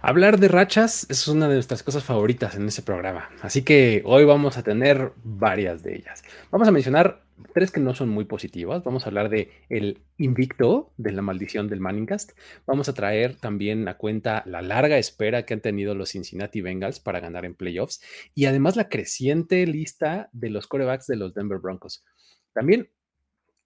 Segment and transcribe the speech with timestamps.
[0.00, 4.24] Hablar de rachas es una de nuestras cosas favoritas en este programa, así que hoy
[4.24, 6.22] vamos a tener varias de ellas.
[6.50, 8.84] Vamos a mencionar tres que no son muy positivas.
[8.84, 12.32] Vamos a hablar de el invicto de la maldición del Manningcast.
[12.66, 17.00] Vamos a traer también a cuenta la larga espera que han tenido los Cincinnati Bengals
[17.00, 18.00] para ganar en playoffs
[18.34, 22.04] y además la creciente lista de los corebacks de los Denver Broncos.
[22.52, 22.90] También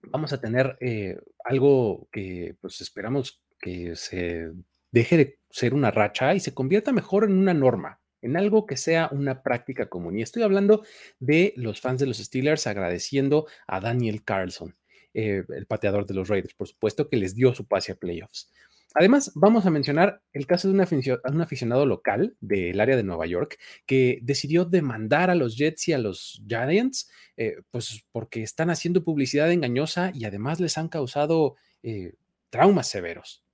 [0.02, 4.50] vamos a tener eh, algo que pues esperamos que se
[4.92, 8.76] deje de ser una racha y se convierta mejor en una norma, en algo que
[8.76, 10.18] sea una práctica común.
[10.18, 10.84] Y estoy hablando
[11.18, 14.76] de los fans de los Steelers agradeciendo a Daniel Carlson,
[15.14, 18.50] eh, el pateador de los Raiders, por supuesto, que les dio su pase a playoffs.
[18.94, 23.56] Además, vamos a mencionar el caso de un aficionado local del área de Nueva York
[23.86, 29.04] que decidió demandar a los Jets y a los Giants, eh, pues porque están haciendo
[29.04, 32.14] publicidad engañosa y además les han causado eh,
[32.50, 33.44] traumas severos.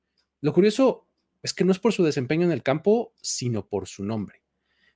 [0.41, 1.06] Lo curioso
[1.47, 4.43] es que no es por su desempeño en el campo, sino por su nombre.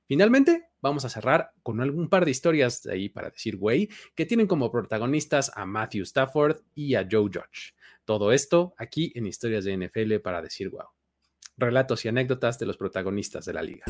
[0.05, 4.25] Finalmente, vamos a cerrar con algún par de historias de ahí para decir, güey, que
[4.25, 7.73] tienen como protagonistas a Matthew Stafford y a Joe Judge.
[8.03, 10.87] Todo esto aquí en Historias de NFL para decir, wow.
[11.55, 13.85] Relatos y anécdotas de los protagonistas de la liga.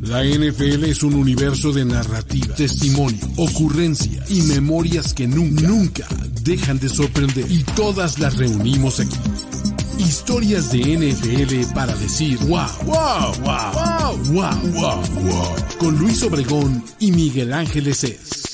[0.00, 6.08] La NFL es un universo de narrativa, testimonio, ocurrencia y memorias que nunca, nunca
[6.42, 7.44] dejan de sorprender.
[7.48, 9.18] Y todas las reunimos aquí
[9.98, 15.56] Historias de NFL para decir wow, wow, wow, wow, wow, wow, wow.
[15.78, 18.44] Con Luis Obregón y Miguel Ángeles es.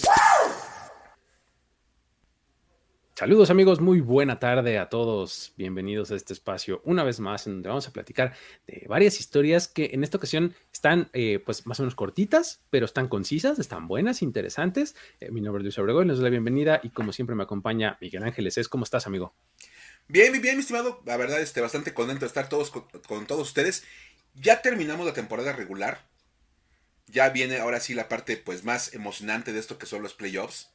[3.20, 5.52] Saludos amigos, muy buena tarde a todos.
[5.58, 8.32] Bienvenidos a este espacio una vez más en donde vamos a platicar
[8.66, 12.86] de varias historias que en esta ocasión están eh, pues más o menos cortitas, pero
[12.86, 14.96] están concisas, están buenas, interesantes.
[15.20, 17.98] Eh, mi nombre es Luis Obregón, les doy la bienvenida y como siempre me acompaña
[18.00, 18.56] Miguel Ángeles.
[18.56, 19.34] Es, ¿cómo estás amigo?
[20.10, 21.00] Bien, bien, mi estimado.
[21.04, 23.84] La verdad, este, bastante contento de estar todos con, todos ustedes.
[24.34, 26.04] Ya terminamos la temporada regular.
[27.06, 30.70] Ya viene ahora sí la parte pues más emocionante de esto que son los playoffs.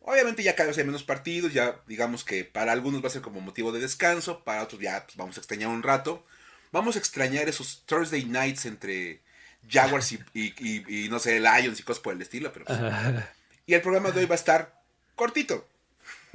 [0.00, 3.20] Obviamente ya cada vez hay menos partidos, ya digamos que para algunos va a ser
[3.20, 6.24] como motivo de descanso, para otros ya pues, vamos a extrañar un rato.
[6.72, 9.20] Vamos a extrañar esos Thursday nights entre
[9.68, 12.52] Jaguars y, no sé, Lions y cosas por el estilo.
[12.54, 12.78] Pero, pues,
[13.66, 14.82] y el programa de hoy va a estar
[15.14, 15.68] cortito.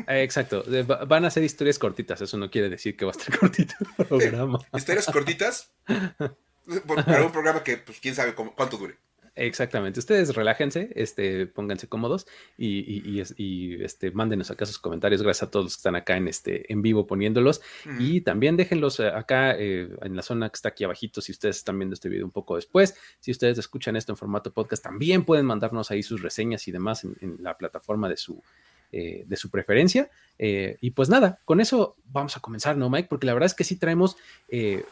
[0.08, 0.64] Eh, exacto,
[1.08, 4.06] van a ser historias cortitas, eso no quiere decir que va a estar cortito el
[4.06, 4.60] programa.
[4.76, 8.98] historias cortitas para un programa que pues quién sabe cuánto dure.
[9.34, 15.66] Exactamente, ustedes relájense, este, pónganse cómodos y, este, mándenos acá sus comentarios, gracias a todos
[15.66, 17.62] los que están acá en, este, en vivo poniéndolos.
[17.98, 21.22] Y también déjenlos eh, acá eh, en la zona que está aquí abajito.
[21.22, 24.52] Si ustedes están viendo este video un poco después, si ustedes escuchan esto en formato
[24.52, 28.44] podcast también pueden mandarnos ahí sus reseñas y demás en la plataforma de su,
[28.92, 30.10] eh, de su preferencia.
[30.38, 33.08] Eh, y pues nada, con eso vamos a comenzar, ¿no, Mike?
[33.10, 34.18] Porque la verdad es que sí traemos
[34.50, 34.84] eh,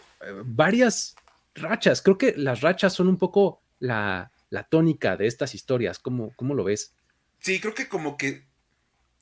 [0.46, 1.16] varias
[1.56, 2.02] rachas.
[2.02, 4.32] Creo que las rachas son un poco la,
[4.70, 6.00] tónica de estas historias.
[6.00, 6.94] ¿Cómo, ¿Cómo lo ves?
[7.40, 8.44] Sí, creo que como que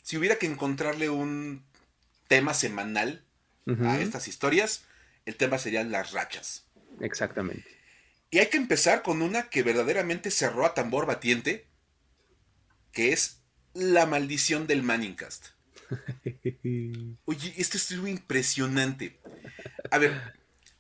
[0.04, 1.64] si hubiera que encontrarle un
[2.28, 3.24] tema semanal
[3.82, 4.86] a estas historias,
[5.26, 6.66] el tema serían las rachas.
[7.02, 7.66] Exactamente.
[8.30, 11.66] Y hay que empezar con una que verdaderamente cerró a tambor batiente,
[12.92, 13.37] que es
[13.78, 15.48] la maldición del Manningcast.
[17.26, 19.20] Oye, esto es muy impresionante.
[19.92, 20.14] A ver,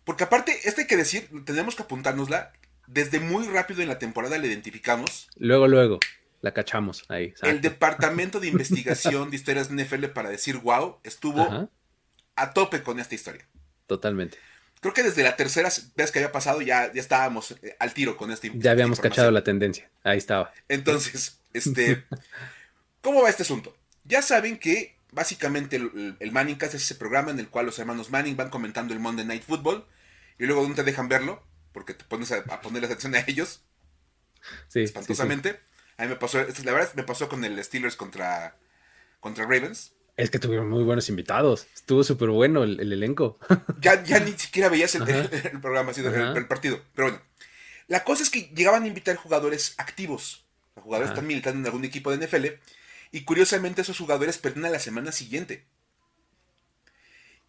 [0.04, 2.54] porque aparte, esto hay que decir, tenemos que apuntárnosla.
[2.88, 5.28] Desde muy rápido en la temporada la identificamos.
[5.36, 6.00] Luego, luego,
[6.42, 7.34] la cachamos ahí.
[7.44, 11.70] El departamento de investigación de historias NFL para decir wow estuvo
[12.36, 13.46] a tope con esta historia.
[13.86, 14.38] Totalmente.
[14.80, 18.16] Creo que desde la tercera vez que había pasado ya, ya estábamos eh, al tiro
[18.16, 19.90] con esta Ya habíamos cachado la tendencia.
[20.04, 20.54] Ahí estaba.
[20.70, 22.06] Entonces, este.
[23.02, 23.76] ¿Cómo va este asunto?
[24.04, 27.80] Ya saben que básicamente el, el Manning Cast es ese programa en el cual los
[27.80, 29.86] hermanos Manning van comentando el Monday Night Football
[30.40, 33.62] y luego no te dejan verlo porque te pones a, poner la atención a ellos.
[34.68, 34.82] Sí.
[34.82, 35.60] Espantosamente.
[35.98, 38.58] A mí me pasó, la verdad me pasó con el Steelers contra,
[39.20, 39.94] contra Ravens.
[40.16, 41.68] Es que tuvieron muy buenos invitados.
[41.76, 43.38] Estuvo súper bueno el, elenco.
[43.80, 45.04] Ya, ya ni siquiera veías el,
[45.62, 46.82] programa, así, el, partido.
[46.96, 47.24] Pero bueno,
[47.88, 50.46] la cosa es que llegaban a invitar jugadores activos.
[50.76, 52.46] Jugadores están militando en algún equipo de NFL
[53.12, 55.66] y curiosamente esos jugadores perdieron a la semana siguiente.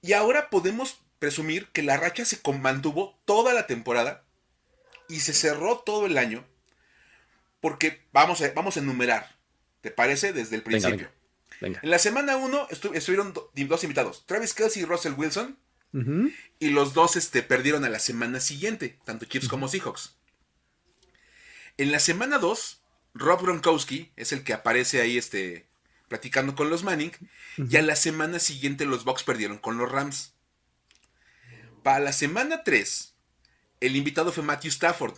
[0.03, 4.25] Y ahora podemos presumir que la racha se mantuvo toda la temporada
[5.09, 6.45] y se cerró todo el año
[7.61, 9.37] porque vamos a, vamos a enumerar,
[9.81, 10.33] ¿te parece?
[10.33, 11.11] Desde el principio.
[11.61, 15.59] En la semana 1 estuvieron dos invitados, Travis Kelsey y Russell Wilson,
[16.61, 20.15] y los dos este, perdieron a la semana siguiente, tanto Chiefs como Seahawks.
[21.79, 22.81] En la semana 2
[23.19, 25.67] Rob Gronkowski es el que aparece ahí este,
[26.09, 27.13] platicando con los Manning.
[27.57, 30.35] Y a la semana siguiente los Bucks perdieron con los Rams.
[31.83, 33.15] Para la semana 3,
[33.81, 35.15] el invitado fue Matthew Stafford.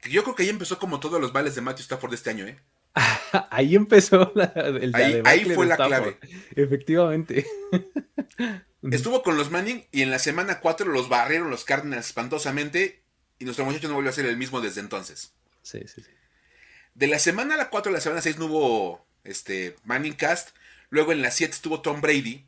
[0.00, 2.46] Que yo creo que ahí empezó como todos los vales de Matthew Stafford este año,
[2.46, 2.58] ¿eh?
[3.50, 6.18] ahí empezó la, el Ahí, ahí fue la clave.
[6.56, 7.46] Efectivamente.
[8.90, 13.02] Estuvo con los Manning y en la semana 4 los barrieron los Cardinals espantosamente
[13.38, 15.34] y nuestro muchacho no volvió a ser el mismo desde entonces.
[15.62, 16.10] Sí, sí, sí.
[17.00, 20.50] De la semana a la 4 a la semana 6 no hubo este, Manning Cast.
[20.90, 22.44] Luego en la 7 estuvo Tom Brady,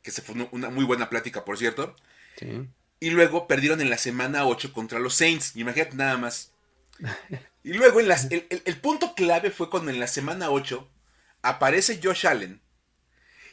[0.00, 1.94] que se fue una muy buena plática, por cierto.
[2.38, 2.66] Sí.
[2.98, 5.54] Y luego perdieron en la semana 8 contra los Saints.
[5.54, 6.52] Imagínate nada más.
[7.62, 10.88] Y luego en las, el, el, punto clave fue cuando en la semana 8
[11.42, 12.62] aparece Josh Allen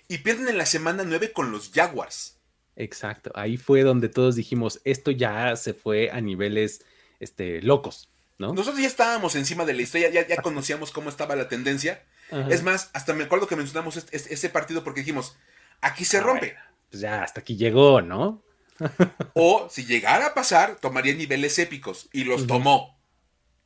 [0.07, 2.39] y pierden en la semana 9 con los Jaguars.
[2.77, 6.85] Exacto, ahí fue donde todos dijimos, esto ya se fue a niveles
[7.19, 8.53] este, locos, ¿no?
[8.53, 12.03] Nosotros ya estábamos encima de la historia, ya, ya conocíamos cómo estaba la tendencia.
[12.49, 15.37] Es más, hasta me acuerdo que mencionamos ese partido porque dijimos,
[15.81, 16.55] aquí se ah, rompe.
[16.89, 18.43] pues ya hasta aquí llegó, ¿no?
[19.33, 22.99] o si llegara a pasar, tomaría niveles épicos y los tomó,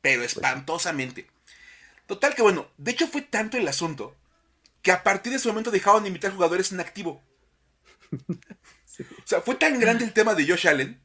[0.00, 1.26] pero pues espantosamente.
[2.06, 4.16] Total que bueno, de hecho fue tanto el asunto
[4.80, 7.22] que a partir de ese momento dejaron de invitar jugadores en activo.
[8.98, 11.00] O sea, fue tan grande el tema de Josh Allen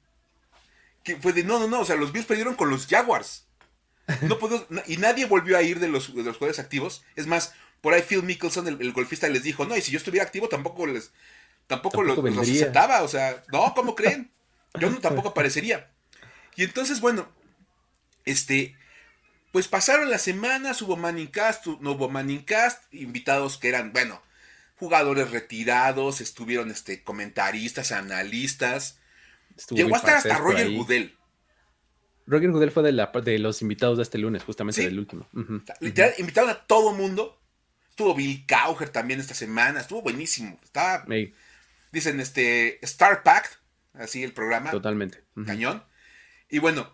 [1.08, 3.47] que fue de no, no, no, o sea, los Bills perdieron con los Jaguars.
[4.22, 7.04] No puedo, y nadie volvió a ir de los, de los jugadores activos.
[7.16, 10.26] Es más, por ahí Phil Mickelson, el, golfista, les dijo, no, y si yo estuviera
[10.26, 11.12] activo tampoco les,
[11.68, 13.04] tampoco, los, aceptaba.
[13.04, 14.32] O sea, no, ¿cómo creen?
[14.80, 15.92] Yo no, tampoco aparecería.
[16.56, 17.28] Y entonces, bueno,
[18.26, 18.76] este,
[19.52, 24.22] pues pasaron las semanas, hubo Manning Cast, no hubo Manning Cast, invitados que eran, bueno,
[24.78, 29.00] jugadores retirados, estuvieron este, comentaristas, analistas.
[29.70, 31.17] Llegó a estar hasta Roger Goodell.
[32.28, 35.28] Roger Goodell fue de, la, de, los invitados de este lunes, justamente del último.
[35.80, 37.42] Literal, invitaron a todo mundo.
[37.90, 40.60] Estuvo Bill Cowher también esta semana, estuvo buenísimo.
[40.64, 41.06] Estaba,
[41.92, 43.54] dicen, este, Star Pact,
[43.94, 44.70] así el programa.
[44.70, 45.24] Totalmente.
[45.46, 45.84] Cañón.
[46.50, 46.92] Y bueno,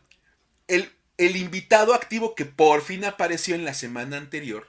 [0.67, 4.67] el, el invitado activo que por fin apareció en la semana anterior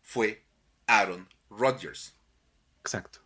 [0.00, 0.42] fue
[0.86, 2.16] Aaron Rodgers.
[2.80, 3.20] Exacto.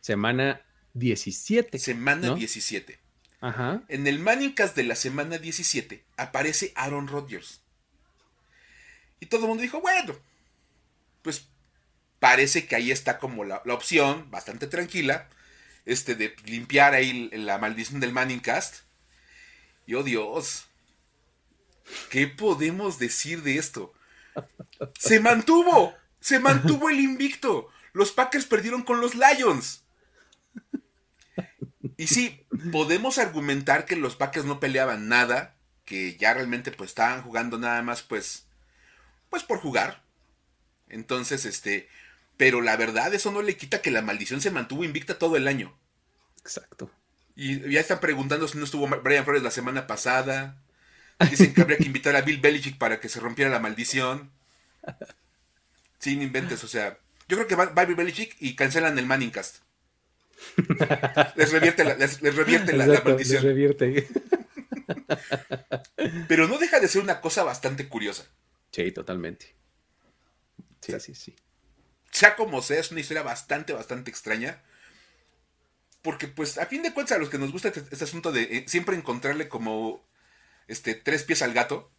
[0.00, 0.64] Semana
[0.94, 1.78] 17.
[1.78, 3.03] Semana 17.
[3.88, 7.60] En el Manicas de la semana 17 aparece Aaron Rodgers.
[9.20, 10.16] Y todo el mundo dijo, bueno,
[11.20, 11.46] pues
[12.20, 15.28] parece que ahí está como la, opción, bastante tranquila,
[15.84, 18.76] este, de limpiar ahí la maldición del Manningcast.
[19.86, 20.64] Y oh Dios,
[22.08, 23.92] ¿qué podemos decir de esto?
[24.98, 27.68] Se mantuvo, se mantuvo el invicto.
[27.92, 29.83] Los Packers perdieron con los Lions.
[31.96, 35.54] Y sí, podemos argumentar que los Packers no peleaban nada,
[35.84, 38.46] que ya realmente pues estaban jugando nada más pues
[39.30, 40.02] pues por jugar.
[40.88, 41.88] Entonces, este,
[42.36, 45.48] pero la verdad eso no le quita que la maldición se mantuvo invicta todo el
[45.48, 45.76] año.
[46.40, 46.90] Exacto.
[47.36, 50.56] Y ya están preguntando si no estuvo Brian Flores la semana pasada.
[51.30, 54.30] Dicen que habría que invitar a Bill Belichick para que se rompiera la maldición.
[55.98, 56.98] Sin inventes, o sea,
[57.28, 59.62] yo creo que va, va Belichick y cancelan el Manningcast.
[61.36, 63.42] Les revierte la, les, revierte la, maldición.
[63.42, 64.08] revierte.
[66.28, 68.26] Pero no deja de ser una cosa bastante curiosa.
[68.70, 69.54] Sí, totalmente.
[70.80, 71.36] Sí, sí, sí.
[72.10, 74.62] Sea como sea, es una historia bastante, bastante extraña.
[76.02, 78.42] Porque, pues, a fin de cuentas, a los que nos gusta este, este asunto de
[78.42, 80.06] eh, siempre encontrarle como
[80.68, 81.90] este, tres pies al gato,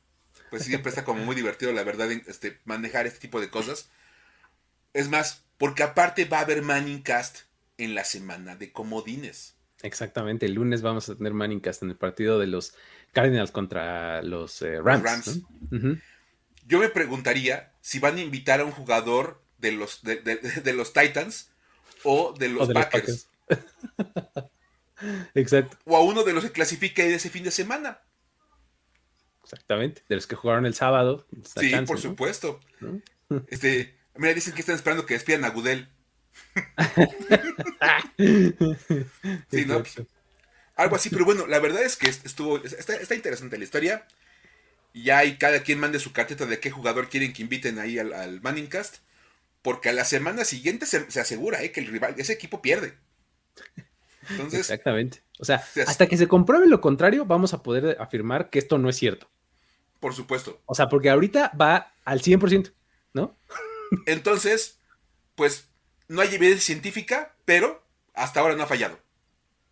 [0.49, 3.89] pues siempre está como muy divertido, la verdad, este, manejar este tipo de cosas.
[4.93, 7.41] Es más, porque aparte va a haber Manning Cast
[7.77, 9.55] en la semana de comodines.
[9.81, 12.73] Exactamente, el lunes vamos a tener Manning Cast en el partido de los
[13.11, 15.41] Cardinals contra los eh, Rams.
[16.67, 21.51] Yo me preguntaría si van a invitar a un jugador de los, de, los Titans
[22.03, 23.27] o de los Packers.
[25.35, 25.77] Exacto.
[25.85, 27.99] O a uno de los que clasifique ese fin de semana.
[29.43, 31.27] Exactamente, de los que jugaron el sábado.
[31.59, 32.59] Sí, por supuesto.
[33.47, 35.89] Este, Mira, dicen que están esperando que despidan a Gudel.
[39.51, 39.83] sí, ¿no?
[40.75, 44.05] algo así, pero bueno, la verdad es que estuvo, está, interesante la historia.
[44.93, 47.99] Y ya hay cada quien mande su carteta de qué jugador quieren que inviten ahí
[47.99, 48.97] al, al Manningcast.
[49.61, 52.93] Porque a la semana siguiente se, asegura eh, que el rival, ese equipo pierde.
[54.29, 55.23] Entonces, Exactamente.
[55.39, 58.89] O sea, hasta que se compruebe lo contrario, vamos a poder afirmar que esto no
[58.89, 59.29] es cierto.
[59.99, 60.61] Por supuesto.
[60.65, 62.73] O sea, porque ahorita va al 100%,
[63.13, 63.35] ¿no?
[64.05, 64.79] Entonces,
[65.35, 65.67] pues
[66.07, 67.83] no hay evidencia científica, pero
[68.13, 68.99] hasta ahora no ha fallado.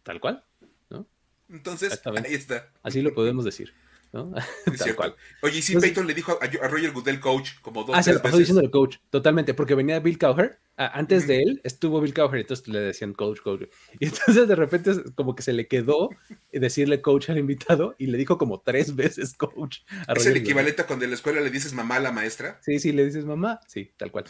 [0.04, 0.44] Tal cual,
[0.90, 1.08] ¿no?
[1.50, 2.70] Entonces, ahí está.
[2.84, 3.74] Así lo podemos decir.
[4.13, 4.32] ¿no?
[4.78, 5.16] Tal cual.
[5.42, 8.22] Oye, y si Peyton le dijo a, Roger Goodell coach como dos ah, se lo
[8.22, 12.42] pasó diciendo el coach, totalmente, porque venía Bill Cowher, antes de él estuvo Bill Cowher,
[12.42, 13.63] entonces le decían coach, coach.
[14.00, 16.10] Y entonces de repente como que se le quedó
[16.52, 19.80] decirle coach al invitado y le dijo como tres veces coach.
[20.16, 22.60] ¿Es el equivalente a cuando en la escuela le dices mamá a la maestra?
[22.62, 24.25] Sí, sí, le dices mamá, sí, tal cual.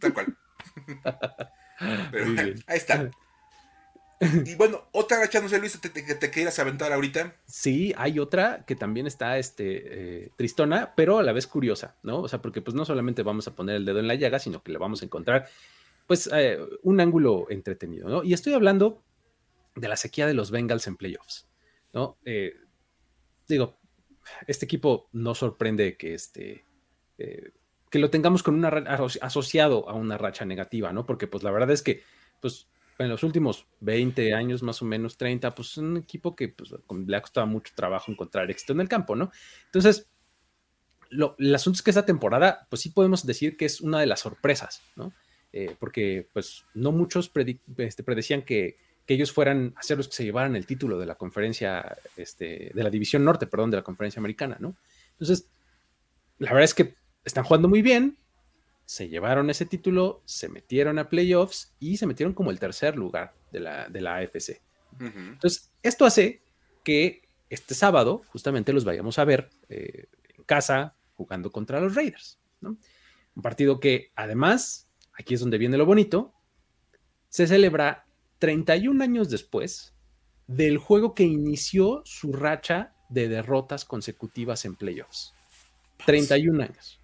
[0.00, 0.36] Tal cual.
[2.10, 3.10] Pero, ahí está.
[4.20, 7.36] Y bueno, otra racha, no sé, Luis, que te, quieras aventar ahorita.
[7.46, 12.20] Sí, hay otra que también está este, eh, tristona, pero a la vez curiosa, ¿no?
[12.20, 14.62] O sea, porque pues no solamente vamos a poner el dedo en la llaga, sino
[14.62, 15.48] que le vamos a encontrar,
[16.06, 18.22] pues, eh, un ángulo entretenido, ¿no?
[18.22, 19.02] Y estoy hablando
[19.74, 21.48] de la sequía de los Bengals en playoffs,
[21.94, 22.18] ¿no?
[22.26, 22.56] Eh,
[23.48, 23.78] digo,
[24.46, 26.64] este equipo no sorprende que este...
[27.90, 28.68] que lo tengamos con una
[29.20, 31.04] asociado a una racha negativa, ¿no?
[31.04, 32.02] Porque pues la verdad es que
[32.40, 32.68] pues
[32.98, 36.70] en los últimos 20 años, más o menos 30, pues es un equipo que pues,
[36.70, 39.32] le ha costado mucho trabajo encontrar éxito en el campo, ¿no?
[39.66, 40.06] Entonces,
[41.08, 44.06] lo, el asunto es que esta temporada, pues sí podemos decir que es una de
[44.06, 45.12] las sorpresas, ¿no?
[45.52, 47.32] Eh, porque pues no muchos
[47.78, 51.06] este, predecían que, que, ellos fueran a ser los que se llevaran el título de
[51.06, 54.76] la conferencia, este, de la división norte, perdón, de la conferencia americana, ¿no?
[55.12, 55.48] Entonces,
[56.38, 56.94] la verdad es que
[57.30, 58.18] están jugando muy bien,
[58.84, 63.34] se llevaron ese título, se metieron a playoffs y se metieron como el tercer lugar
[63.52, 64.60] de la, de la AFC.
[64.98, 66.42] Entonces, esto hace
[66.82, 70.06] que este sábado justamente los vayamos a ver eh,
[70.36, 72.40] en casa jugando contra los Raiders.
[72.60, 76.34] Un partido que además, aquí es donde viene lo bonito,
[77.28, 78.06] se celebra
[78.40, 79.94] 31 años después
[80.46, 85.32] del juego que inició su racha de derrotas consecutivas en playoffs.
[86.06, 86.99] 31 años.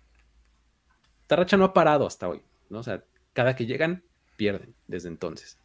[1.26, 2.40] Esta racha no ha parado hasta hoy,
[2.70, 2.78] ¿no?
[2.78, 3.02] O sea,
[3.32, 4.04] cada que llegan,
[4.36, 5.58] pierden desde entonces.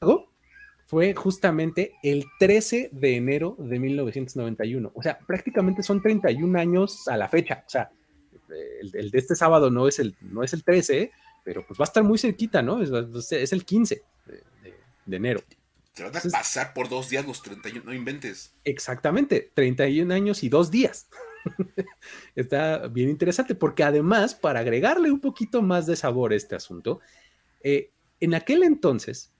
[0.00, 0.30] Luego
[0.86, 4.92] fue justamente el 13 de enero de 1991.
[4.94, 7.64] O sea, prácticamente son 31 años a la fecha.
[7.66, 7.90] O sea,
[8.80, 11.10] el, de este sábado no es el, no es el 13,
[11.42, 12.80] pero pues va a estar muy cerquita, ¿no?
[12.80, 14.04] Es, el 15
[15.04, 15.42] de, enero.
[15.94, 18.54] Te van a pasar por dos días los 31, no inventes.
[18.62, 21.08] Exactamente, 31 años y dos días.
[22.34, 27.00] Está bien interesante porque además, para agregarle un poquito más de sabor a este asunto,
[27.62, 29.32] eh, en aquel entonces,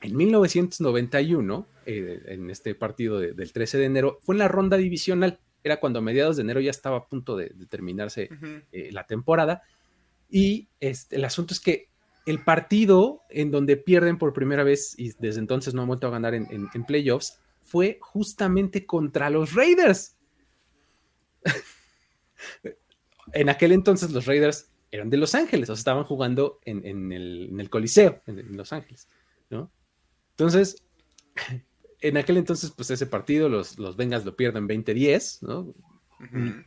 [0.00, 5.40] en 1991, eh, en este partido del 13 de enero, fue en la ronda divisional.
[5.62, 8.28] Era cuando a mediados de enero ya estaba a punto de, terminarse
[8.70, 9.62] eh, la temporada.
[10.28, 11.88] Y este, el asunto es que
[12.26, 16.10] el partido en donde pierden por primera vez y desde entonces no han vuelto a
[16.10, 20.13] ganar en playoffs fue justamente contra los Raiders.
[23.32, 27.68] en aquel entonces los Raiders eran de Los Ángeles, o sea, estaban jugando en, el,
[27.68, 29.08] Coliseo, en, Los Ángeles,
[29.50, 29.70] ¿no?
[30.30, 30.84] Entonces,
[32.00, 35.74] en aquel entonces, pues ese partido, los, los Bengals lo pierden 20-10, ¿no?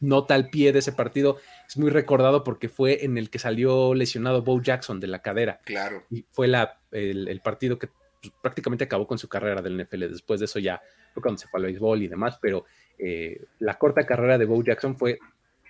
[0.02, 3.94] Nota al pie de ese partido es muy recordado porque fue en el que salió
[3.94, 5.62] lesionado Bo Jackson de la cadera.
[5.66, 6.04] Claro.
[6.10, 7.88] Y fue la, el, partido que
[8.22, 10.10] pues, prácticamente acabó con su carrera del NFL.
[10.10, 10.82] Después de eso ya
[11.14, 12.66] fue cuando se fue al béisbol y demás, pero
[12.98, 15.20] eh, la corta carrera de Bo Jackson fue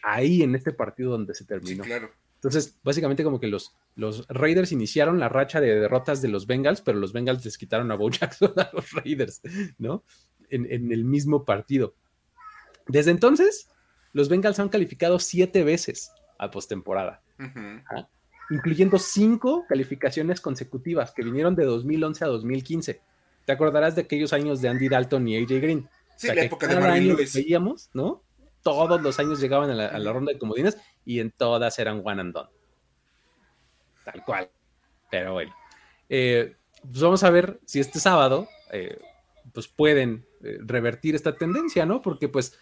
[0.03, 1.83] ahí en este partido donde se terminó.
[1.83, 2.09] claro.
[2.37, 6.81] Entonces, básicamente como que los, los Raiders iniciaron la racha de derrotas de los Bengals,
[6.81, 9.41] pero los Bengals les quitaron a Bo Jackson a los Raiders,
[9.79, 10.03] ¿no?
[10.49, 11.95] En, el mismo partido.
[12.87, 13.69] Desde entonces,
[14.13, 17.21] los Bengals han calificado siete veces a postemporada,
[18.49, 23.01] incluyendo cinco calificaciones consecutivas que vinieron de 2011 a 2015.
[23.45, 25.89] Te acordarás de aquellos años de Andy Dalton y AJ Green.
[26.17, 27.33] Sí, la época de Marvin Lewis.
[27.33, 28.23] Veíamos, ¿no?
[28.63, 32.33] Todos los años llegaban a la, ronda de comodines y en todas eran one and
[32.33, 32.49] done.
[34.03, 34.49] Tal cual.
[35.09, 35.55] Pero bueno.
[36.09, 38.97] Eh, pues vamos a ver si este sábado eh,
[39.53, 42.01] pues pueden eh, revertir esta tendencia, ¿no?
[42.01, 42.57] Porque pues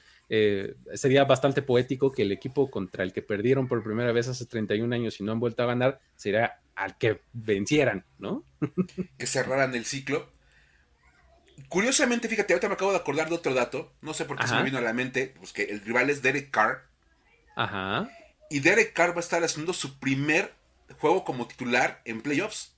[0.96, 4.96] sería bastante poético que el equipo contra el que perdieron por primera vez hace 31
[4.96, 8.44] años y no han vuelto a ganar sería al que vencieran, ¿no?
[9.20, 10.35] que cerraran el ciclo.
[11.70, 13.94] Curiosamente, fíjate, ahorita me acabo de acordar de otro dato.
[14.02, 15.34] No sé por qué se me vino a la mente.
[15.40, 16.84] Pues que el rival es Derek Carr.
[17.56, 18.10] Ajá.
[18.50, 20.54] Y Derek Carr va a estar haciendo su primer
[21.00, 22.74] juego como titular en playoffs.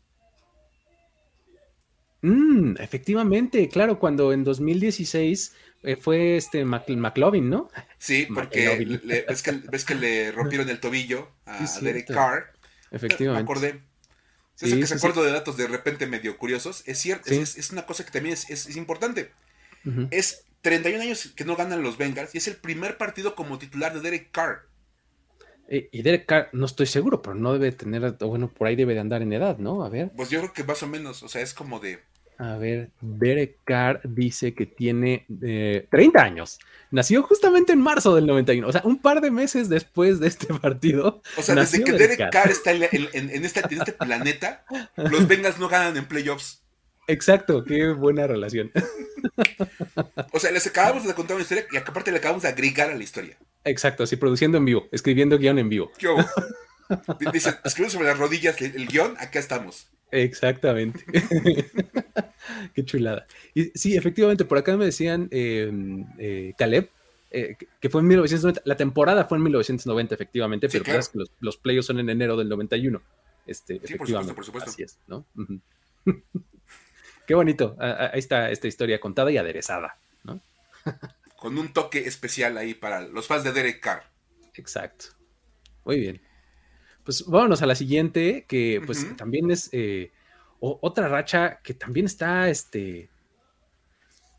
[2.21, 5.53] Mm, efectivamente, claro, cuando en 2016
[5.83, 7.69] eh, fue este McLovin, ¿no?
[7.97, 12.53] Sí, porque ves, que, le rompieron el tobillo a Derek Carr.
[12.91, 13.43] Efectivamente.
[13.43, 13.81] Me acordé.
[14.59, 16.83] Es que se acuerdo de datos de repente medio curiosos.
[16.85, 19.31] Es cierto, es, una cosa que también es, importante.
[20.11, 23.93] Es 31 años que no ganan los Bengals y es el primer partido como titular
[23.93, 24.67] de Derek Carr.
[25.69, 28.93] Eh, y Derek Carr, no estoy seguro, pero no debe tener, bueno, por ahí debe
[28.93, 29.83] de andar en edad, ¿no?
[29.83, 30.11] A ver.
[30.15, 31.99] Pues yo creo que más o menos, o sea, es como de...
[32.39, 36.59] A ver, Derek Carr dice que tiene 30 eh, años.
[36.91, 40.53] Nació justamente en marzo del 91, o sea, un par de meses después de este
[40.61, 41.21] partido.
[41.35, 44.65] O sea, desde que Derek, Carr, está en, este, en, este, planeta,
[44.95, 46.61] los Bengals no ganan en playoffs.
[47.07, 48.71] Exacto, qué buena relación.
[50.31, 52.95] O sea, les acabamos de contar una historia y aparte le acabamos de agregar a
[52.95, 53.35] la historia.
[53.63, 55.91] Exacto, así produciendo en vivo, escribiendo guion en vivo.
[57.33, 59.87] Dice, escribiendo sobre las rodillas el, el guion, acá estamos.
[60.11, 61.03] Exactamente.
[62.73, 63.27] Qué chulada.
[63.53, 66.89] Y sí, efectivamente, por acá me decían em, eh, Caleb,
[67.31, 71.01] eh, que fue en 1990, la temporada fue en 1990, efectivamente, pero claro.
[71.11, 73.01] que los, los playoffs son en enero del 91.
[73.45, 75.25] Este, efectivamente, por supuesto, Así es, ¿no?
[77.25, 77.75] Qué bonito.
[77.79, 80.41] Ahí está esta historia contada y aderezada, ¿no?
[81.37, 84.03] Con un toque especial ahí para los fans de Derek Carr.
[84.55, 85.07] Exacto.
[85.85, 86.21] Muy bien.
[87.07, 90.11] Pues vámonos a la siguiente, que pues también es eh,
[90.59, 93.09] otra racha que también está, este,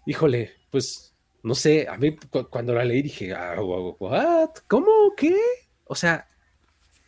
[0.05, 2.15] híjole, pues no sé, a mí
[2.51, 4.51] cuando la leí dije, ah, ¿what?
[4.67, 5.15] ¿Cómo?
[5.17, 5.35] ¿Qué?
[5.87, 6.29] O sea,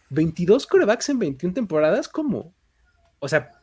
[0.08, 2.54] 22 corebacks en 21 temporadas, ¿cómo?
[3.18, 3.60] O sea,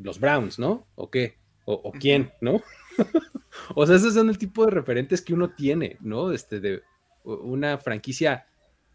[0.00, 0.86] los Browns, ¿no?
[0.96, 1.38] ¿O qué?
[1.64, 2.60] ¿O, quién, no?
[3.74, 6.30] o sea, esos son el tipo de referentes que uno tiene, ¿no?
[6.30, 6.82] Este, de
[7.24, 8.46] una franquicia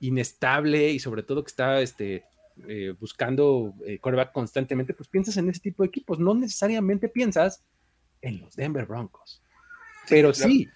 [0.02, 2.26] inestable y sobre todo que está este,
[2.68, 7.64] eh, buscando eh, quarterback constantemente, pues piensas en ese tipo de equipos, no necesariamente piensas
[8.22, 9.42] en los Denver Broncos.
[10.10, 10.68] Pero sí.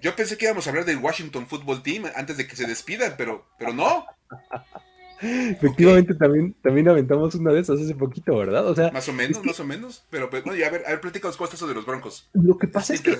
[0.00, 3.14] Yo pensé que íbamos a hablar del Washington Football Team antes de que se despidan,
[3.18, 4.06] pero, pero no.
[5.20, 8.66] Efectivamente, también, también aventamos una de esas hace poquito, ¿verdad?
[8.66, 10.04] O sea, más o menos, más o menos.
[10.10, 12.28] Pero, pues, bueno, a ver, a ver, platícanos cómo eso de los Broncos.
[12.32, 13.16] Lo que pasa es, que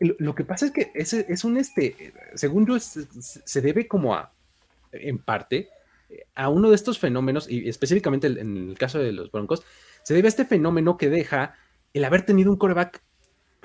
[0.00, 4.32] lo, que pasa es que ese es un este, según yo, se debe como a
[4.92, 5.68] en parte,
[6.34, 9.62] a uno de estos fenómenos, y específicamente en el caso de los Broncos,
[10.02, 11.54] se debe a este fenómeno que deja
[11.92, 13.02] el haber tenido un coreback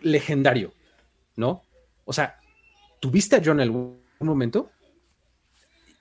[0.01, 0.73] legendario,
[1.35, 1.65] ¿no?
[2.05, 2.37] O sea,
[2.99, 4.71] tuviste a John el un momento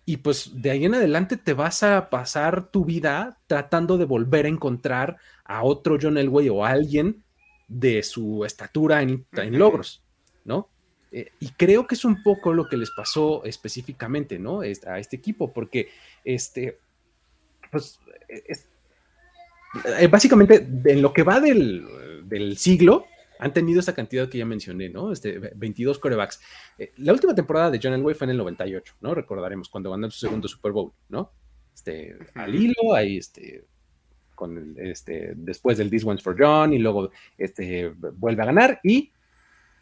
[0.05, 4.47] y pues de ahí en adelante te vas a pasar tu vida tratando de volver
[4.47, 7.25] a encontrar a otro John Elway o a alguien
[7.69, 10.03] de su estatura en logros,
[10.45, 10.72] ¿no?
[11.13, 14.61] Eh, y creo que es un poco lo que les pasó específicamente, ¿no?
[14.61, 15.89] a este equipo, porque
[16.25, 16.79] este,
[17.71, 18.01] pues,
[19.99, 23.07] eh, básicamente en lo que va del, siglo,
[23.39, 25.13] han tenido esa cantidad que ya mencioné, ¿no?
[25.13, 26.41] Este, 22 corebacks.
[26.79, 29.15] Eh, la última temporada de John Elway fue en el 98, ¿no?
[29.15, 31.33] Recordaremos cuando ganó su segundo Super Bowl, ¿no?
[31.75, 33.65] Este, al hilo, ahí, este,
[34.35, 39.11] con este, después del This One's for John, y luego este, vuelve a ganar y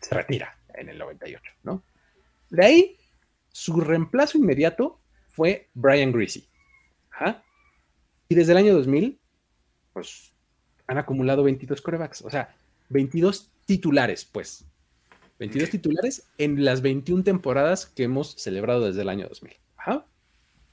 [0.00, 1.82] se retira, en el 98, ¿no?
[2.50, 2.96] De ahí,
[3.52, 6.46] su reemplazo inmediato fue Brian Greasy.
[8.28, 9.18] Y desde el año 2000,
[9.92, 10.32] pues
[10.86, 12.54] han acumulado 22 corebacks, o sea,
[12.88, 14.64] 22 titulares, pues.
[15.38, 19.52] 22 titulares en las 21 temporadas que hemos celebrado desde el año 2000.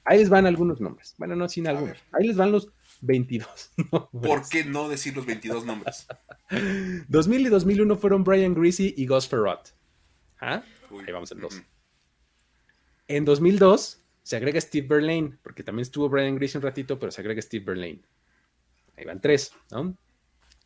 [0.08, 1.14] Ahí les van algunos nombres.
[1.18, 1.98] Bueno, no sin algunos.
[2.12, 3.72] Ahí les van los 22.
[3.90, 6.06] ¿Por qué no decir los 22 nombres?
[7.08, 9.74] 2000 y 2001 fueron Brian Greasy y Gus Ferrott.
[10.40, 10.62] ¿Ah?
[10.90, 11.62] Ahí vamos en dos.
[13.08, 17.20] En 2002 se agrega Steve Berlane, porque también estuvo Brian Greasy un ratito, pero se
[17.20, 18.00] agrega Steve Berlane.
[18.96, 19.96] Ahí van tres, ¿no?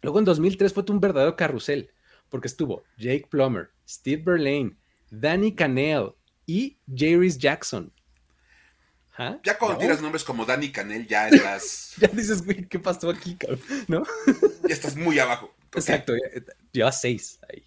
[0.01, 1.93] Luego en 2003 fue un verdadero carrusel,
[2.29, 4.77] porque estuvo Jake Plummer, Steve Berlane,
[5.11, 6.13] Danny Canel
[6.45, 7.93] y Jairus Jackson.
[9.17, 9.39] ¿Ah?
[9.45, 11.93] Ya cuando tiras nombres como Danny Canel, ya estás.
[11.99, 13.61] ya dices, güey, ¿qué pasó aquí, cabrón?
[13.87, 14.03] ¿No?
[14.67, 15.55] ya estás muy abajo.
[15.75, 16.15] Exacto,
[16.73, 17.63] lleva seis ahí.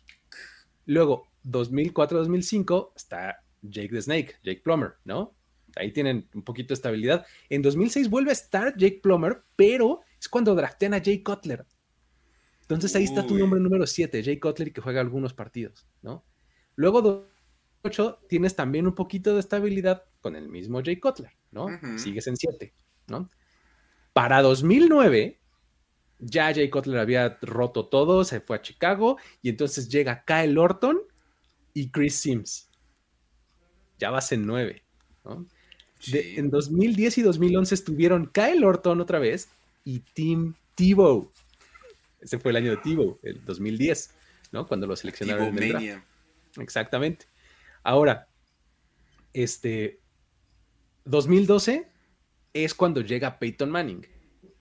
[0.85, 5.35] Luego, 2004-2005 está Jake the Snake, Jake Plummer, ¿no?
[5.75, 7.25] Ahí tienen un poquito de estabilidad.
[7.49, 11.65] En 2006 vuelve a estar Jake Plummer, pero es cuando draftean a Jake Cutler.
[12.61, 16.25] Entonces ahí está tu nombre número 7, Jake Cutler, que juega algunos partidos, ¿no?
[16.75, 21.67] Luego 2008 tienes también un poquito de estabilidad con el mismo Jake Cutler, ¿no?
[21.97, 22.73] Sigues en 7,
[23.07, 23.29] ¿no?
[24.13, 25.39] Para 2009
[26.19, 31.01] ya Jake Cutler había roto todo, se fue a Chicago y entonces llega Kyle Orton
[31.75, 32.71] y Chris Sims.
[33.99, 34.83] Ya vas en nueve.
[36.11, 39.49] en 2010 y 2011 estuvieron Kyle Orton otra vez
[39.83, 41.31] y Tim Tebow.
[42.19, 44.15] Ese fue el año de Tebow, el 2010,
[44.51, 44.65] ¿no?
[44.65, 46.01] Cuando lo seleccionaron en
[46.57, 47.25] Exactamente.
[47.83, 48.29] Ahora,
[49.33, 49.99] este
[51.03, 51.91] 2012
[52.53, 54.07] es cuando llega Peyton Manning,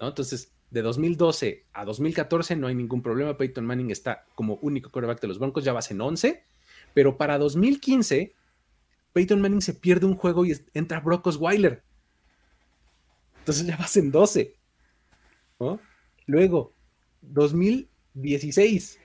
[0.01, 0.09] ¿no?
[0.09, 3.37] Entonces, de 2012 a 2014 no hay ningún problema.
[3.37, 6.54] Peyton Manning está como único quarterback de los Broncos, ya vas en 11.
[6.95, 8.33] Pero para 2015,
[9.13, 11.83] Peyton Manning se pierde un juego y entra Brock Osweiler.
[13.41, 14.57] Entonces ya vas en 12.
[16.27, 16.73] Luego,
[17.21, 19.01] 2000, 16.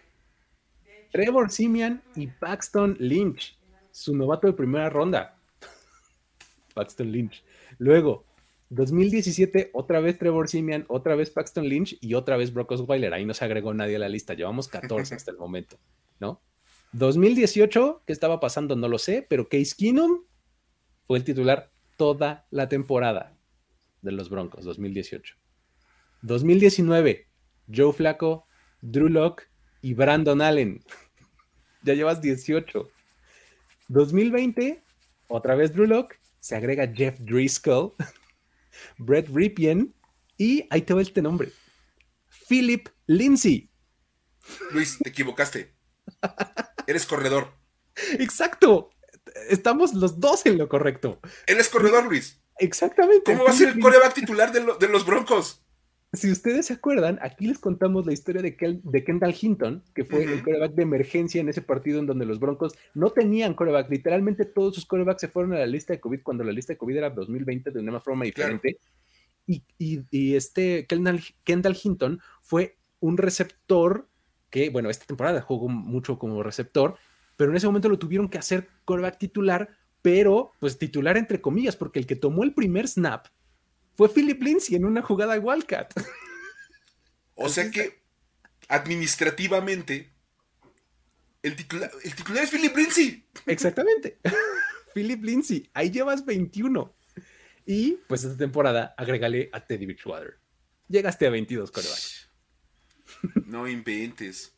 [1.12, 3.58] Trevor Simian y Paxton Lynch,
[3.92, 5.38] su novato de primera ronda.
[6.76, 7.44] Paxton Lynch.
[7.80, 8.26] Luego,
[8.70, 13.14] 2017, otra vez Trevor Simian, otra vez Paxton Lynch y otra vez Brock Osweiler.
[13.14, 14.36] Ahí no se agregó nadie a la lista.
[14.36, 15.78] Llevamos 14 hasta el momento,
[16.20, 16.40] ¿no?
[16.94, 18.76] 2018, ¿qué estaba pasando?
[18.76, 20.24] No lo sé, pero Case Keenum
[21.06, 23.38] fue el titular toda la temporada
[24.02, 25.36] de los Broncos, 2018.
[26.22, 27.28] 2019,
[27.74, 28.48] Joe Flaco,
[28.82, 29.50] Drew Locke
[29.82, 30.84] y Brandon Allen.
[31.84, 32.90] ya llevas 18.
[33.88, 34.84] 2020,
[35.28, 37.94] otra vez Drew Locke, se agrega Jeff Driscoll,
[38.98, 39.94] Brett Ripien
[40.38, 41.52] y ahí te va este nombre.
[42.48, 43.70] Philip Lindsay.
[44.72, 45.76] Luis, te equivocaste.
[46.90, 47.54] Eres corredor.
[48.20, 48.90] Exacto.
[49.50, 51.20] Estamos los dos en lo correcto.
[51.46, 52.42] Él es corredor, Luis.
[52.58, 53.32] Exactamente.
[53.32, 55.62] ¿Cómo va a ser el coreback titular de, de los Broncos?
[56.14, 60.24] si ustedes se acuerdan, aquí les contamos la historia de, de Kendall Hinton, que fue
[60.24, 63.92] el coreback de emergencia en ese partido en donde los Broncos no tenían coreback.
[63.92, 66.78] Literalmente todos sus corebacks se fueron a la lista de COVID cuando la lista de
[66.78, 68.80] COVID era 2020 de una forma diferente.
[69.46, 74.09] Y, este Kendall, Kendall Hinton fue un receptor
[74.50, 76.98] que, bueno, esta temporada jugó mucho como receptor,
[77.36, 79.70] pero en ese momento lo tuvieron que hacer coreback titular,
[80.02, 83.28] pero pues titular entre comillas, porque el que tomó el primer snap
[83.96, 85.94] fue Philip Lindsay en una jugada de Wildcat.
[87.36, 88.02] O sea que
[88.68, 90.12] administrativamente
[91.42, 93.26] el titular, el titular es Philip Lindsay.
[93.46, 94.20] Exactamente.
[94.94, 96.94] Philip Lindsay, ahí llevas 21.
[97.66, 100.40] Y pues esta temporada agrégale a Teddy Bridgewater.
[100.88, 102.19] Llegaste a 22 corebacks.
[103.46, 104.54] No inventes.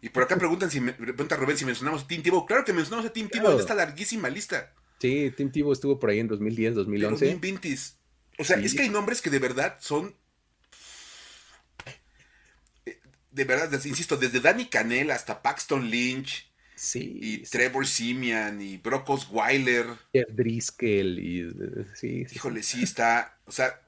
[0.00, 2.46] Y por acá preguntan si pregunta Rubén si mencionamos a Tim Tebow.
[2.46, 4.72] Claro que mencionamos a Tim Tebow en esta larguísima lista.
[5.00, 7.24] Sí, Tim Tebow estuvo por ahí en 2010, 2011.
[7.24, 7.96] no inventes.
[8.38, 10.14] O sea, es que hay nombres que de verdad son.
[12.86, 13.00] Eh,
[13.32, 16.48] de verdad, insisto, desde Danny Canel hasta Paxton Lynch.
[16.76, 17.18] Sí.
[17.20, 19.86] Y Trevor Simian y Brock Osweiler.
[20.12, 21.50] Jeff Driscoll y.
[21.96, 23.36] Sí, Híjole, sí está.
[23.46, 23.80] O sea,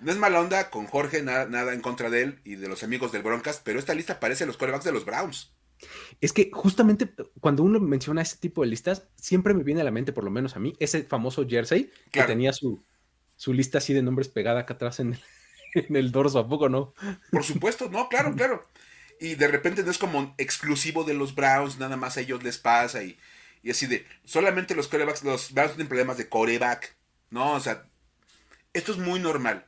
[0.00, 2.82] no es mala onda con Jorge, nada, nada en contra de él y de los
[2.82, 5.52] amigos del Broncas, pero esta lista parece los corebacks de los Browns.
[6.20, 9.90] Es que justamente cuando uno menciona ese tipo de listas, siempre me viene a la
[9.90, 12.82] mente, por lo menos a mí, ese famoso jersey que tenía su,
[13.36, 15.18] su lista así de nombres pegada acá atrás en
[15.74, 16.94] el, dorso, ¿a poco no?
[17.30, 18.66] Por supuesto, no, claro, claro.
[19.20, 22.58] Y de repente no es como exclusivo de los Browns, nada más a ellos les
[22.58, 23.18] pasa y,
[23.62, 26.96] y así de, solamente los corebacks, los Browns tienen problemas de coreback,
[27.30, 27.52] ¿no?
[27.52, 27.84] O sea,
[28.72, 29.67] esto es muy normal.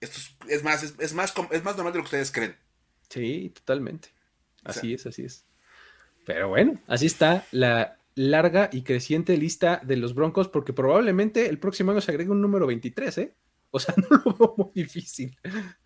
[0.00, 2.56] Esto es, más, es, más, es más normal de lo que ustedes creen.
[3.08, 4.08] Sí, totalmente.
[4.64, 5.44] Así es, así es.
[6.24, 11.58] Pero bueno, así está la larga y creciente lista de los Broncos, porque probablemente el
[11.58, 13.34] próximo año se agregue un número 23, ¿eh?
[13.70, 15.38] O sea, no lo veo muy difícil.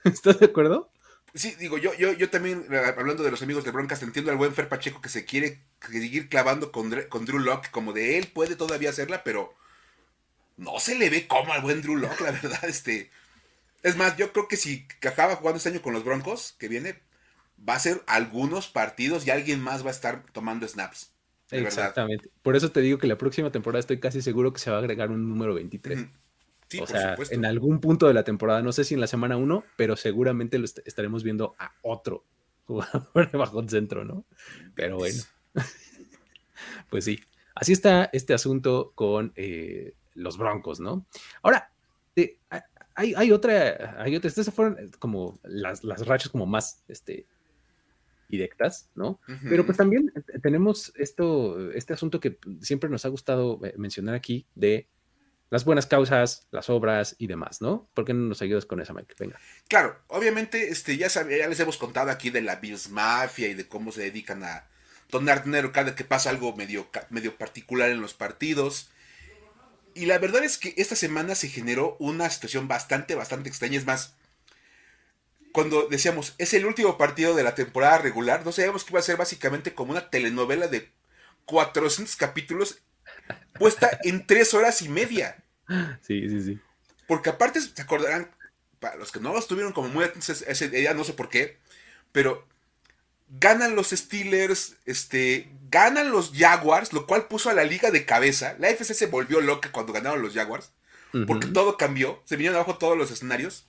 [0.05, 0.91] ¿Estás de acuerdo?
[1.35, 4.37] Sí, digo, yo, yo, yo también, eh, hablando de los amigos de Broncas, entiendo al
[4.37, 8.29] buen Fer Pacheco que se quiere seguir clavando con, con Drew Locke, como de él
[8.29, 9.53] puede todavía hacerla, pero
[10.57, 13.11] no se le ve como al buen Drew Locke, la verdad, este...
[13.85, 17.03] Es más, yo creo que si acaba jugando este año con los Broncos, que viene,
[17.69, 21.13] va a ser algunos partidos y alguien más va a estar tomando snaps.
[21.51, 22.31] Exactamente.
[22.43, 24.81] Por eso te digo que la próxima temporada estoy casi seguro que se va a
[24.81, 26.07] agregar un número 23.
[26.69, 29.37] Sí, o sea, en algún punto de la temporada, no sé si en la semana
[29.37, 32.25] 1, pero seguramente lo estaremos viendo a otro
[32.67, 34.25] jugador de bajo centro, ¿no?
[34.75, 35.23] Pero bueno,
[36.89, 37.21] pues sí,
[37.55, 41.07] así está este asunto con eh, los Broncos, ¿no?
[41.43, 41.71] Ahora,
[42.95, 47.27] hay, otra, hay otra, estas fueron como las, las rachas como más, este,
[48.29, 49.21] directas, ¿no?
[49.49, 54.47] Pero pues también tenemos esto, este asunto que siempre nos ha gustado eh, mencionar aquí
[54.55, 54.89] de
[55.51, 57.89] las buenas causas, las obras y demás, ¿no?
[57.95, 59.15] ¿Por qué no nos ayudas con esa, Mike?
[59.19, 59.39] Venga.
[59.69, 63.69] Claro, obviamente, este, ya, ya les hemos contado aquí de la Bills Mafia y de
[63.69, 64.67] cómo se dedican a
[65.11, 68.91] donar dinero cada que pasa algo medio, medio particular en los partidos.
[69.95, 73.79] Y la verdad es que esta semana se generó una situación bastante, bastante extraña.
[73.79, 74.15] Es más,
[75.53, 79.05] cuando decíamos, es el último partido de la temporada regular, no sabíamos que iba a
[79.05, 80.91] ser básicamente como una telenovela de
[81.45, 82.81] 400 capítulos
[83.59, 85.37] puesta en 3 horas y media.
[86.03, 86.61] Sí, sí, sí.
[87.07, 88.31] Porque aparte, se acordarán,
[88.81, 91.59] para los que no estuvieron como muy atentos ese día, no sé por qué,
[92.11, 92.47] pero
[93.29, 98.55] ganan los Steelers, este, ganan los Jaguars, lo cual puso a la liga de cabeza.
[98.61, 100.71] La FC se volvió loca cuando ganaron los Jaguars,
[101.27, 103.67] porque todo cambió, se vinieron abajo todos los escenarios.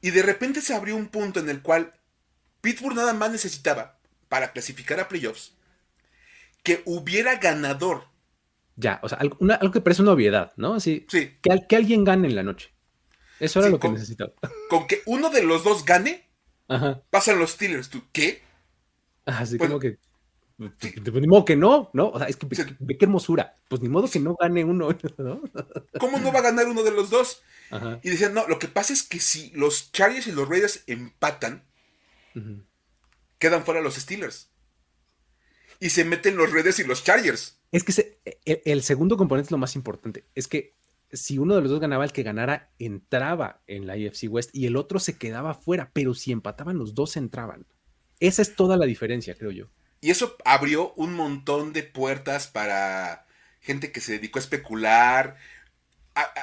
[0.00, 1.92] Y de repente se abrió un punto en el cual
[2.62, 3.98] Pittsburgh nada más necesitaba,
[4.30, 5.52] para clasificar a playoffs,
[6.62, 8.04] que hubiera ganador.
[8.76, 9.38] Ya, o sea, algo,
[9.72, 10.74] que parece una obviedad, ¿no?
[10.74, 11.36] Así, sí.
[11.42, 12.72] Que, que alguien gane en la noche.
[13.38, 14.32] Eso era lo que necesitaba.
[14.70, 16.26] Con que uno de los dos gane,
[17.10, 18.42] Pasan los Steelers, ¿tú qué?
[19.24, 19.98] Así como que.
[20.56, 22.08] Pues, ni modo que no, ¿no?
[22.08, 22.46] O sea, es que
[22.78, 23.54] ve qué hermosura.
[23.68, 24.88] Pues ni modo que no gane uno,
[25.18, 25.42] ¿no?
[25.98, 27.42] ¿Cómo no va a ganar uno de los dos?
[28.02, 31.62] Y decían, no, lo que pasa es que si los Chargers y los Raiders empatan,
[33.38, 34.48] quedan fuera los Steelers.
[35.78, 37.58] Y se meten los Raiders y los Chargers.
[37.70, 40.24] Es que e, el, segundo componente es lo más importante.
[40.34, 40.74] Es que
[41.12, 44.66] si uno de los dos ganaba, el que ganara entraba en la IFC West y
[44.66, 47.66] el otro se quedaba fuera, pero si empataban los dos entraban.
[48.20, 49.66] Esa es toda la diferencia, creo yo.
[50.00, 53.26] Y eso abrió un montón de puertas para
[53.60, 55.36] gente que se dedicó a especular.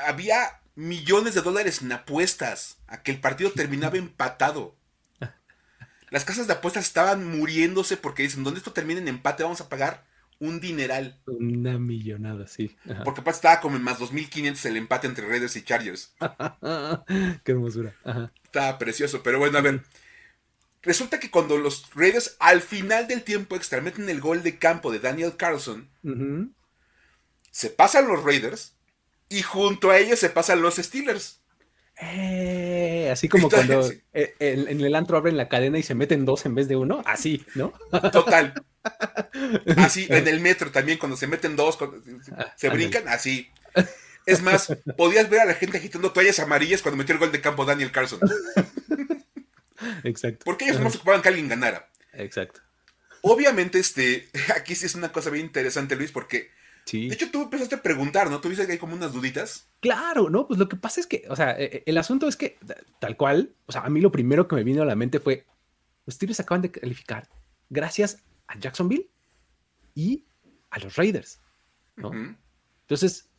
[0.06, 4.76] había millones de dólares en apuestas a que el partido terminaba empatado.
[6.10, 9.70] Las casas de apuestas estaban muriéndose porque dicen, donde esto termine en empate vamos a
[9.70, 10.06] pagar
[10.40, 11.18] un dineral.
[11.26, 12.76] Una millonada, sí.
[13.04, 16.14] Porque aparte estaba como en más 2.500 el empate entre Raiders y Chargers.
[17.44, 17.96] Qué hermosura.
[18.44, 19.82] Estaba precioso, pero bueno, a ver.
[20.84, 24.92] Resulta que cuando los Raiders al final del tiempo extra meten el gol de campo
[24.92, 25.90] de Daniel Carlson,
[27.52, 28.76] se pasan los Raiders
[29.30, 31.40] y junto a ellos se pasan los Steelers.
[32.02, 36.46] Eh, así como cuando eh, en, el antro abren la cadena y se meten dos
[36.46, 37.74] en vez de uno, así, ¿no?
[38.12, 38.54] Total.
[39.78, 41.78] Así, en el metro también, cuando se meten dos,
[42.58, 43.50] se brincan, así.
[44.26, 47.40] Es más, podías ver a la gente agitando toallas amarillas cuando metió el gol de
[47.40, 48.20] campo Daniel Carlson.
[50.04, 50.44] Exacto.
[50.46, 51.90] Porque ellos no se ocupaban que alguien ganara.
[52.14, 52.62] Exacto.
[53.22, 56.52] Obviamente, este, aquí sí es una cosa bien interesante, Luis, porque
[56.92, 58.42] de hecho, tú empezaste a preguntar, ¿no?
[58.42, 59.70] ¿Tuviste que hay como unas duditas?
[59.80, 62.36] Claro, no, pues lo que pasa es que, o sea, e, e, el asunto es
[62.36, 62.58] que,
[63.00, 65.46] tal cual, o sea, a mí lo primero que me vino a la mente fue,
[66.06, 67.30] los Steelers acaban de calificar
[67.70, 69.10] gracias a Jacksonville
[69.96, 70.26] y
[70.70, 71.40] a los Raiders,
[71.96, 72.12] ¿no?
[72.82, 73.30] Entonces,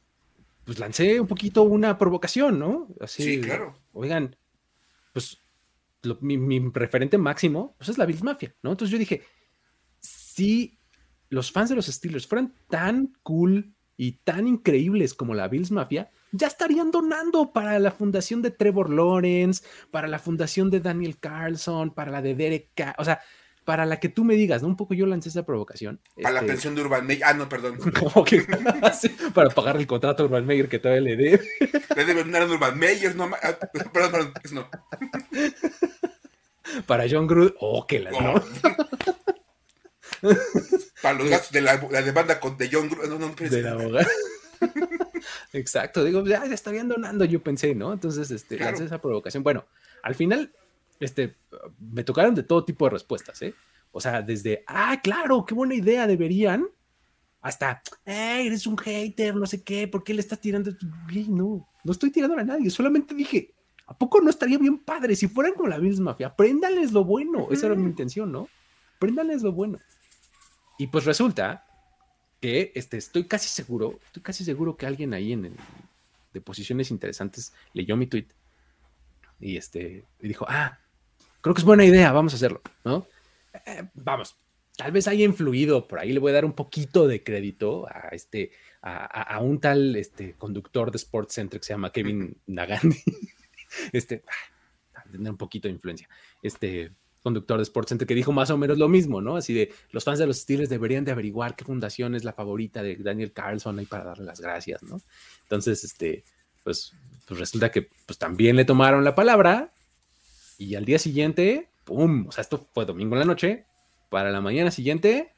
[0.65, 2.89] pues lancé un poquito una provocación, ¿no?
[3.01, 3.79] Así, sí, claro.
[3.93, 4.37] Oigan,
[5.13, 5.39] pues
[6.21, 8.71] mi, mi, referente máximo pues es la Bills Mafia, ¿no?
[8.71, 9.23] Entonces yo dije,
[10.01, 10.79] sí
[11.29, 16.11] los fans de los Steelers fueran tan cool y tan increíbles como la Bills Mafia,
[16.33, 21.95] ya estarían donando para la fundación de Trevor Lawrence, para la fundación de Daniel Carlson,
[21.95, 22.95] para la de Derek.
[22.99, 23.21] O sea,
[23.65, 24.69] para la que tú me digas, ¿no?
[24.69, 26.01] Un poco yo lancé esa provocación.
[26.21, 27.25] Para la este pensión de Urban Meyer.
[27.25, 27.79] Ah, no, perdón.
[29.35, 31.49] para pagar el contrato a Urban Meyer que todavía le debe.
[31.97, 33.31] Le debe a Urban Meyer, no.
[33.43, 34.69] Ah, perdón, perdón, no.
[36.87, 37.55] Para John Gruden.
[37.61, 38.11] Oh, que la.
[38.11, 38.35] ¿no?
[41.03, 44.09] Para los gastos de la, demanda con de John no, no, de la abogada.
[45.53, 47.93] Exacto, digo, ya, estarían donando, yo pensé, ¿no?
[47.93, 49.43] Entonces, este, lancé esa provocación.
[49.43, 49.67] Bueno,
[50.03, 50.53] al final,
[51.01, 51.37] este,
[51.79, 53.55] me tocaron de todo tipo de respuestas, ¿eh?
[53.93, 56.67] O sea, desde, ah, claro, qué buena idea, deberían,
[57.41, 60.73] hasta, eh, eres un hater, no sé qué, ¿por qué le estás tirando?
[61.29, 63.54] No, no estoy tirando a nadie, solamente dije,
[63.87, 66.29] ¿a poco no estaría bien padre si fueran con la misma mafia?
[66.29, 68.49] Apréndanles lo bueno, esa era mi intención, ¿no?
[68.97, 69.79] Apréndanles lo bueno.
[70.79, 71.67] Y pues resulta
[72.41, 75.57] que este, estoy casi seguro, estoy casi seguro que alguien ahí en
[76.33, 78.27] de posiciones interesantes leyó mi tweet
[79.41, 80.79] y, este, y dijo, ah,
[81.41, 83.07] creo que es buena idea, vamos a hacerlo, ¿no?
[83.67, 84.37] Eh, vamos,
[84.77, 88.09] tal vez haya influido, por ahí le voy a dar un poquito de crédito a
[88.13, 88.51] este,
[88.83, 93.03] a, un tal este, conductor de Sports Center que se llama Kevin Nagandi.
[93.93, 94.25] Este,
[94.95, 96.09] ah, tener un poquito de influencia.
[96.43, 96.93] Este,
[97.25, 99.37] conductor de Center que dijo más o menos lo mismo, ¿no?
[99.37, 102.83] Así de los fans de los Steelers deberían de averiguar qué fundación es la favorita
[102.83, 105.01] de Daniel Carlson ahí para darle las gracias, ¿no?
[105.43, 106.23] Entonces, este,
[106.63, 106.93] pues,
[107.27, 109.73] pues resulta que pues también le tomaron la palabra
[110.59, 112.27] y al día siguiente, ¡pum!
[112.29, 113.65] O sea, esto fue domingo en la noche,
[114.11, 115.33] para la mañana siguiente,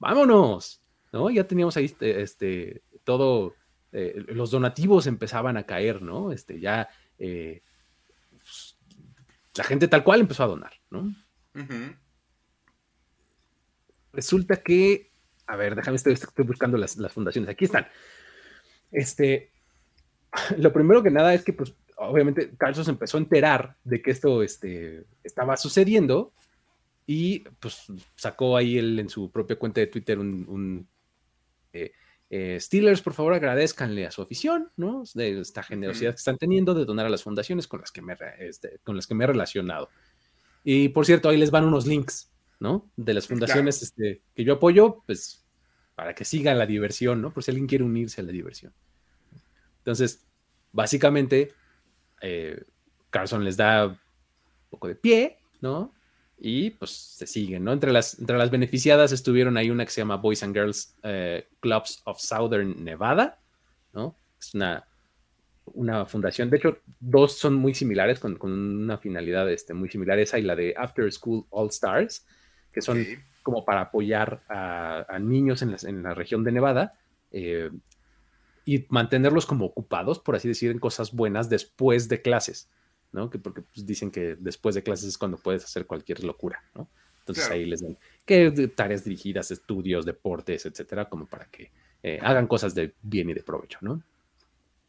[0.00, 0.82] ¡vámonos!
[1.12, 1.30] ¿No?
[1.30, 3.54] Ya teníamos ahí, este, este todo,
[3.92, 6.32] eh, los donativos empezaban a caer, ¿no?
[6.32, 6.88] Este, ya...
[7.20, 7.62] Eh,
[9.58, 11.14] la gente tal cual empezó a donar, ¿no?
[14.12, 15.10] Resulta que,
[15.46, 17.50] a ver, déjame, estoy, estoy buscando las, fundaciones.
[17.50, 17.86] Aquí están.
[18.90, 19.52] Este,
[20.56, 24.42] lo primero que nada es que, pues, obviamente, Carlos empezó a enterar de que esto
[24.42, 26.32] este, estaba sucediendo
[27.06, 30.88] y, pues, sacó ahí él en su propia cuenta de Twitter un,
[31.72, 31.92] eh,
[32.30, 35.02] eh, Steelers, por favor, agradezcanle a su afición, ¿no?
[35.14, 38.16] De esta generosidad que están teniendo de donar a las fundaciones con las que me,
[38.38, 39.88] este, con las que me he relacionado.
[40.62, 42.90] Y por cierto, ahí les van unos links, ¿no?
[42.96, 45.44] De las fundaciones este, que yo apoyo, pues
[45.94, 47.32] para que sigan la diversión, ¿no?
[47.32, 48.72] Por si alguien quiere unirse a la diversión.
[49.78, 50.24] Entonces,
[50.70, 51.54] básicamente,
[52.20, 52.62] eh,
[53.08, 53.98] Carson les da un
[54.68, 55.94] poco de pie, ¿no?
[56.40, 57.72] Y pues se siguen, ¿no?
[57.72, 61.48] Entre las, entre las beneficiadas estuvieron ahí una que se llama Boys and Girls eh,
[61.60, 63.40] Clubs of Southern Nevada,
[63.92, 64.16] ¿no?
[64.38, 64.88] Es una
[65.74, 66.50] una fundación.
[66.50, 70.18] De hecho, dos son muy similares, con, una finalidad este, muy similar.
[70.18, 72.26] Esa y la de After School All Stars,
[72.72, 73.04] que son
[73.42, 76.94] como para apoyar a, niños en la, región de Nevada
[77.32, 77.70] eh,
[78.64, 82.68] y mantenerlos como ocupados, por así decir, en cosas buenas después de clases,
[83.12, 83.30] ¿no?
[83.30, 86.88] Que porque pues, dicen que después de clases es cuando puedes hacer cualquier locura, ¿no?
[87.20, 91.70] Entonces ahí les dan que tareas dirigidas, estudios, deportes, etcétera, como para que
[92.02, 94.02] eh, hagan cosas de bien y de provecho, ¿no?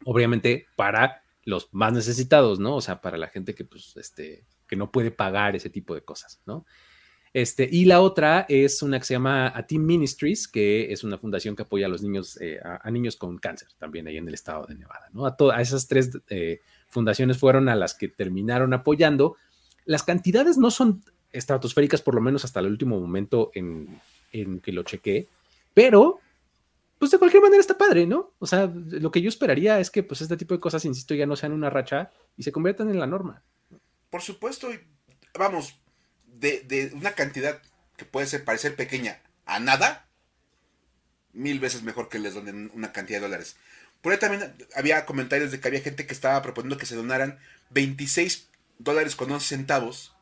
[0.04, 2.76] Obviamente para los más necesitados, ¿no?
[2.76, 6.02] O sea, para la gente que, pues, este, que no puede pagar ese tipo de
[6.02, 6.64] cosas, ¿no?
[7.32, 11.16] Este, y la otra es una que se llama A Team Ministries, que es una
[11.16, 14.34] fundación que apoya a los niños, eh, a, niños con cáncer, también ahí en el
[14.34, 15.26] estado de Nevada, ¿no?
[15.26, 19.36] A, a esas tres eh, fundaciones fueron a las que terminaron apoyando.
[19.84, 24.00] Las cantidades no son estratosféricas, por lo menos hasta el último momento en,
[24.32, 25.28] en que lo chequé,
[25.74, 26.20] pero
[27.00, 28.34] pues de cualquier manera está padre, ¿no?
[28.38, 31.24] O sea, lo que yo esperaría es que pues este tipo de cosas, insisto, ya
[31.24, 33.42] no sean una racha y se conviertan en la norma.
[34.10, 34.68] Por supuesto,
[35.38, 35.80] vamos,
[36.26, 37.62] de, una cantidad
[37.96, 40.08] que puede ser parecer pequeña a nada,
[41.32, 43.56] mil veces mejor que les donen una cantidad de dólares.
[44.02, 47.38] Por ahí también había comentarios de que había gente que estaba proponiendo que se donaran
[47.70, 50.14] 26 dólares con 11 centavos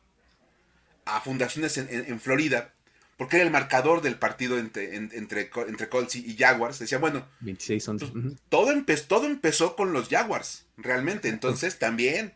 [1.05, 2.73] a fundaciones en Florida
[3.19, 6.79] porque era el marcador del partido entre, entre, entre Colts y Jaguars.
[6.79, 8.11] Decía, bueno, 26 pues,
[8.47, 8.71] todo,
[9.09, 11.27] todo empezó con los Jaguars, realmente.
[11.27, 12.33] Entonces también.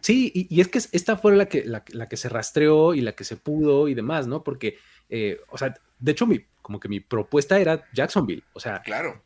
[0.00, 3.24] Sí, y, es que esta fue la que, la, que se rastreó y la que
[3.24, 4.42] se pudo y demás, ¿no?
[4.42, 4.78] Porque,
[5.10, 8.44] eh, o sea, de hecho, mi, como que mi propuesta era Jacksonville.
[8.54, 9.22] O sea, claro.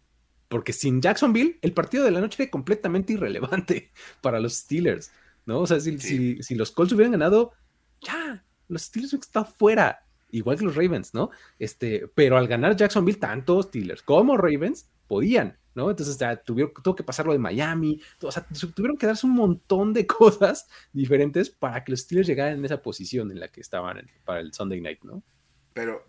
[0.48, 5.12] Porque sin Jacksonville, el partido de la noche era completamente irrelevante para los Steelers,
[5.46, 5.60] ¿no?
[5.60, 7.52] O sea, si, si, si los Colts hubieran ganado,
[8.00, 11.30] ya, los Steelers están fuera igual que los Ravens, ¿no?
[11.58, 15.90] Este, pero al ganar Jacksonville, tanto Steelers como Ravens podían, ¿no?
[15.90, 19.34] Entonces ya tuvieron, tuvo que pasar lo de Miami, o sea, tuvieron que darse un
[19.34, 23.60] montón de cosas diferentes para que los Steelers llegaran en esa posición en la que
[23.60, 25.22] estaban para el Sunday Night, ¿no?
[25.72, 26.04] Pero,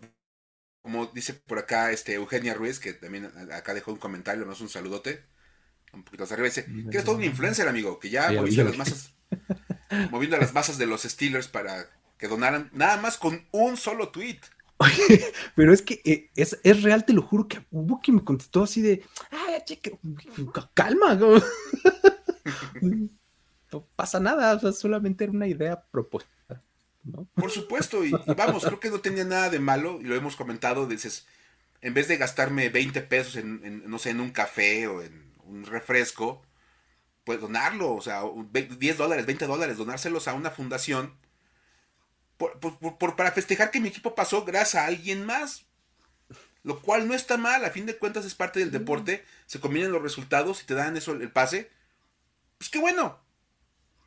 [0.82, 4.68] como dice por acá este Eugenia Ruiz, que también acá dejó un comentario, nos un
[4.68, 5.24] saludote,
[5.92, 8.76] un poquito más arriba, dice que es todo un influencer, amigo, que ya moviendo las
[8.76, 9.14] masas,
[10.10, 14.40] moviendo las masas de los Steelers para que donaran nada más con un solo tweet.
[14.78, 18.62] Oye, pero es que eh, es, real, te lo juro que hubo quien me contestó
[18.62, 19.90] así de, ay, chica,
[20.72, 21.14] calma,
[22.80, 26.30] no pasa nada, o sea, solamente era una idea propuesta.
[27.02, 27.26] ¿No?
[27.34, 30.86] Por supuesto, y, vamos, creo que no tenía nada de malo, y lo hemos comentado,
[30.86, 31.26] dices,
[31.80, 35.64] en vez de gastarme 20 pesos en, no sé, en un café o en un
[35.64, 36.42] refresco,
[37.24, 41.14] pues donarlo, o sea, 10 dólares, 20 dólares, donárselos a una fundación
[42.40, 45.66] por, para festejar que mi equipo pasó gracias a alguien más.
[46.62, 49.92] Lo cual no está mal, a fin de cuentas es parte del deporte, se combinan
[49.92, 51.70] los resultados y te dan eso el pase.
[52.58, 53.18] Pues qué bueno,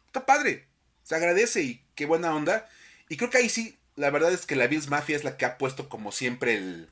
[0.06, 0.67] está padre,
[1.01, 2.69] se agradece y qué buena onda.
[3.13, 5.45] Y creo que ahí sí, la verdad es que la Bills Mafia es la que
[5.45, 6.89] ha puesto como siempre el,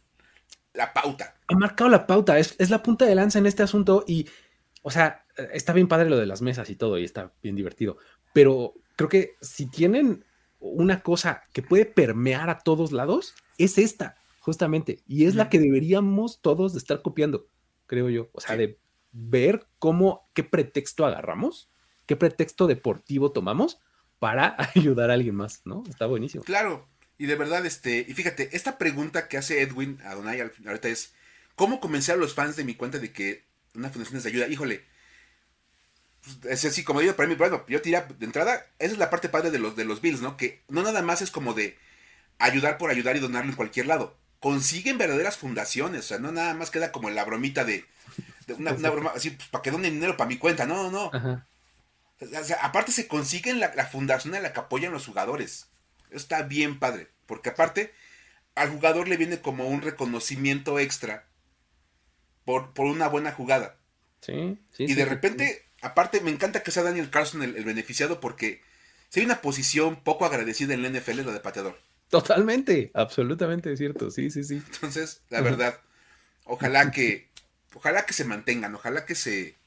[0.71, 1.33] la pauta.
[1.47, 4.27] Ha marcado la pauta, es, es la punta de lanza en este asunto y,
[4.83, 7.97] o sea, está bien padre lo de las mesas y todo y está bien divertido,
[8.33, 10.23] pero creo que si tienen
[10.59, 15.57] una cosa que puede permear a todos lados, es esta, justamente, y es la que
[15.57, 17.47] deberíamos todos de estar copiando,
[17.87, 18.77] creo yo, o sea, de
[19.11, 21.71] ver cómo, qué pretexto agarramos,
[22.05, 23.79] qué pretexto deportivo tomamos
[24.21, 25.83] para ayudar a alguien más, ¿no?
[25.89, 26.43] Está buenísimo.
[26.43, 30.89] Claro, y de verdad, este, y fíjate, esta pregunta que hace Edwin a Donay ahorita
[30.89, 31.15] es,
[31.55, 34.47] ¿cómo convencer a los fans de mi cuenta de que una fundación es de ayuda?
[34.47, 34.85] Híjole,
[36.47, 39.27] es así como digo para mí, bueno, yo tiré de entrada, esa es la parte
[39.27, 40.37] padre de los, de los Bills, ¿no?
[40.37, 41.75] Que no nada más es como de
[42.37, 44.19] ayudar por ayudar y donarlo en cualquier lado.
[44.39, 47.85] Consiguen verdaderas fundaciones, o sea, no nada más queda como la bromita de,
[48.59, 51.09] una, broma así, pues, para que donen dinero para mi cuenta, no, no.
[52.21, 55.67] O sea, aparte se consiguen la, fundación en la que apoyan los jugadores.
[56.09, 57.93] Eso está bien padre, porque aparte
[58.55, 61.27] al jugador le viene como un reconocimiento extra
[62.45, 63.77] por, por una buena jugada.
[64.21, 64.83] Sí, sí.
[64.83, 68.61] Y de repente aparte, me encanta que sea Daniel Carlson el, beneficiado porque
[69.09, 71.77] si hay una posición poco agradecida en la NFL es la de pateador.
[72.09, 74.61] Totalmente, absolutamente cierto, sí, sí, sí.
[74.73, 75.79] Entonces, la verdad,
[76.45, 77.29] ojalá que,
[77.73, 79.57] ojalá que se mantengan, ojalá que se,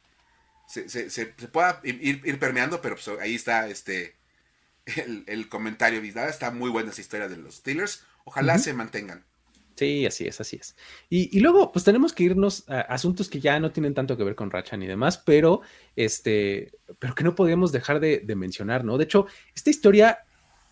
[0.66, 4.16] se, pueda ir, permeando, pero pues, ahí está este
[4.96, 9.24] el, el comentario, Está muy buena esa historia de los Steelers, ojalá se mantengan.
[9.76, 10.76] Sí, así es, así es.
[11.10, 14.36] Y, luego, pues tenemos que irnos a asuntos que ya no tienen tanto que ver
[14.36, 15.62] con Racha ni demás, pero
[15.96, 18.98] este, pero que no podemos dejar de, mencionar, ¿no?
[18.98, 20.18] De hecho, esta historia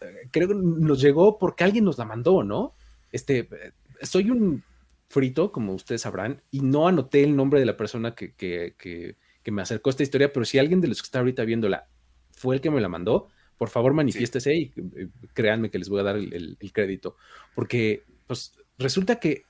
[0.01, 2.75] eh, creo que nos llegó porque alguien nos la mandó, ¿no?
[3.11, 3.73] Este, eh,
[4.03, 4.63] soy un
[5.09, 9.17] frito, como ustedes sabrán, y no anoté el nombre de la persona que, que
[9.51, 11.89] me acercó esta historia, pero si alguien de los que está ahorita viéndola
[12.31, 13.29] fue el que me la mandó,
[13.59, 17.17] por favor manifiéstese y eh, créanme que les voy a dar el, crédito.
[17.55, 19.45] Porque, pues, resulta que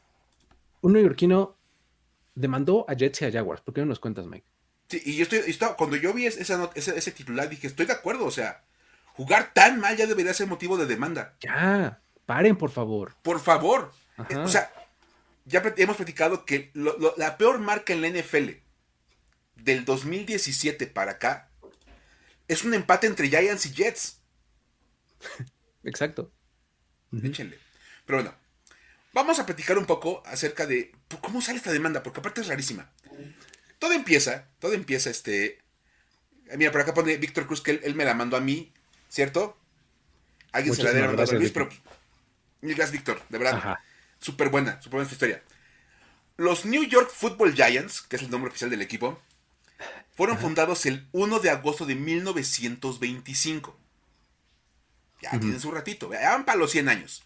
[0.81, 1.57] un neoyorquino
[2.35, 3.63] demandó a Jets y a Jaguars.
[3.63, 4.47] ¿Por qué no nos cuentas, Mike?
[4.89, 5.41] Sí, y yo estoy,
[5.77, 8.65] cuando yo vi ese, ese, titular, dije, estoy de acuerdo, o sea,
[9.15, 11.35] jugar tan mal ya debería ser motivo de demanda.
[11.41, 13.15] Ya, paren, por favor.
[13.23, 13.93] Por favor.
[14.37, 14.71] O sea,
[15.47, 18.62] ya hemos platicado que la peor marca en la NFL
[19.57, 21.49] del 2017 para acá
[22.49, 24.21] es un empate entre Giants y Jets.
[25.85, 26.31] Exacto.
[27.23, 27.59] Échenle.
[28.07, 28.35] Pero bueno,
[29.13, 32.91] vamos a platicar un poco acerca de cómo sale esta demanda, porque aparte es rarísima.
[33.79, 35.59] Todo empieza, todo empieza este...
[36.57, 38.73] Mira, por acá pone Víctor Cruz que él, me la mandó a mí,
[39.09, 39.57] ¿cierto?
[40.53, 41.69] Alguien se la debe mandar a Luis, pero...
[42.61, 43.79] Mil gracias, Víctor, de verdad.
[44.21, 45.43] Súper buena, súper buena esta historia.
[46.37, 49.21] Los New York Football Giants, que es el nombre oficial del equipo,
[50.15, 53.79] fueron fundados el 1 de agosto de 1925.
[55.23, 57.23] Ya tienen su ratito, van para los 100 años.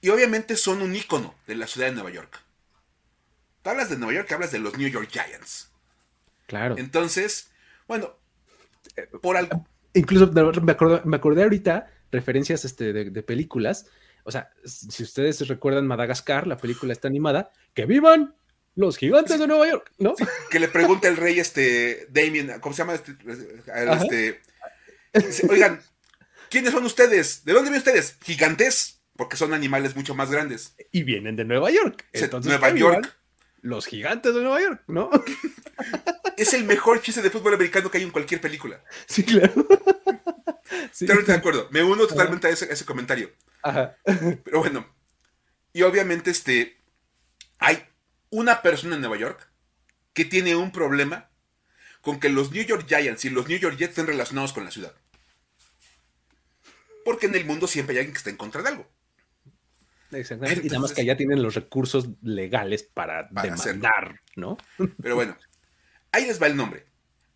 [0.00, 2.40] Y obviamente son un ícono de la ciudad de Nueva York.
[3.62, 5.70] Tú hablas de Nueva York, hablas de los New York Giants.
[6.46, 6.78] Claro.
[6.78, 7.50] Entonces,
[7.88, 8.14] bueno,
[9.20, 9.66] por algo.
[9.94, 10.30] Incluso
[10.62, 13.86] me acordé, ahorita referencias este, de, películas.
[14.22, 18.34] O sea, si ustedes recuerdan Madagascar, la película está animada, ¡que vivan
[18.74, 19.90] los gigantes de Nueva York!
[19.98, 20.14] ¿No?
[20.50, 22.94] que le pregunta el rey, este, Damien, ¿cómo se llama?
[22.94, 24.40] Este,
[25.12, 25.80] este oigan,
[26.48, 27.44] ¿quiénes son ustedes?
[27.44, 28.16] ¿De dónde vienen ustedes?
[28.22, 30.74] Gigantes, porque son animales mucho más grandes.
[30.92, 32.06] Y vienen de Nueva York.
[32.12, 33.18] Entonces, Nueva York
[33.62, 35.10] los gigantes de Nueva York, ¿no?
[36.36, 38.80] Es el mejor chiste de fútbol americano que hay en cualquier película.
[39.06, 39.52] Sí, claro.
[40.98, 41.68] Totalmente de acuerdo.
[41.72, 43.32] Me uno totalmente a ese, comentario.
[43.62, 43.96] Ajá.
[44.44, 44.86] Pero bueno.
[45.72, 46.76] Y obviamente, este.
[47.58, 47.84] Hay
[48.30, 49.50] una persona en Nueva York
[50.12, 51.30] que tiene un problema
[52.00, 54.70] con que los New York Giants y los New York Jets estén relacionados con la
[54.70, 54.94] ciudad.
[57.04, 58.90] Porque en el mundo siempre hay alguien que está en contra de algo.
[60.10, 60.66] Exactamente.
[60.66, 64.56] y nada más que allá tienen los recursos legales para, demandar, ¿no?
[65.02, 65.36] Pero bueno,
[66.12, 66.86] ahí les va el nombre.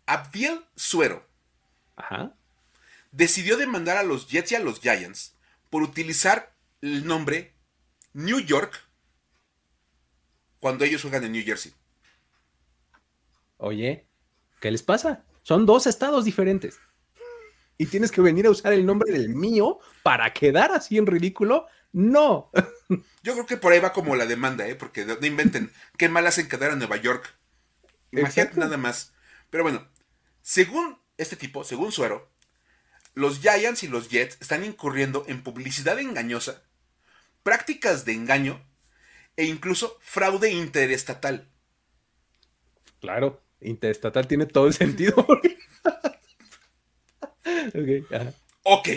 [0.05, 1.27] Abdiel Suero.
[1.95, 2.35] Ajá.
[3.11, 5.35] Decidió demandar a los Jets y a los Giants
[5.69, 7.53] por utilizar el nombre
[8.13, 8.82] New York
[10.63, 11.73] cuando ellos juegan en New Jersey.
[13.57, 14.07] Oye,
[14.61, 15.25] ¿qué les pasa?
[15.41, 16.79] Son dos estados diferentes.
[17.77, 21.67] Y tienes que venir a usar el nombre del mío para quedar así en ridículo
[21.91, 22.49] no.
[23.23, 24.75] Yo creo que por ahí va como la demanda, ¿eh?
[24.75, 25.69] Porque no inventen.
[25.97, 27.35] Qué mal hacen quedar a Nueva York.
[28.13, 29.11] Imagínate nada más.
[29.49, 29.85] Pero bueno,
[30.43, 32.31] según este tipo, según Suero,
[33.15, 36.63] los Giants y los Jets están incurriendo en publicidad engañosa,
[37.43, 38.65] prácticas de engaño
[39.35, 41.47] e incluso fraude interestatal.
[42.99, 45.15] Claro, interestatal tiene todo el sentido.
[45.27, 45.39] ok.
[48.63, 48.89] Ok.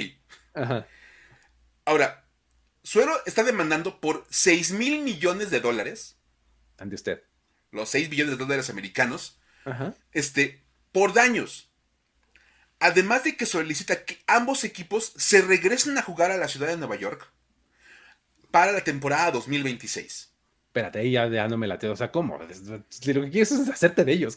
[0.55, 0.87] Ajá.
[1.85, 2.25] Ahora,
[2.83, 6.17] Suero está demandando por 6 mil millones de dólares.
[6.79, 7.23] Ante usted.
[7.73, 9.41] Los 6 billones de dólares americanos.
[10.13, 10.63] Este,
[10.93, 11.69] por daños.
[12.79, 16.77] Además de que solicita que ambos equipos se regresen a jugar a la ciudad de
[16.77, 17.29] Nueva York
[18.51, 20.33] para la temporada 2026.
[20.69, 21.93] Espérate, ahí ya, ya no me lateo.
[21.93, 22.39] O sea, ¿cómo?
[22.39, 24.35] Lo que quieres es hacerte de ellos.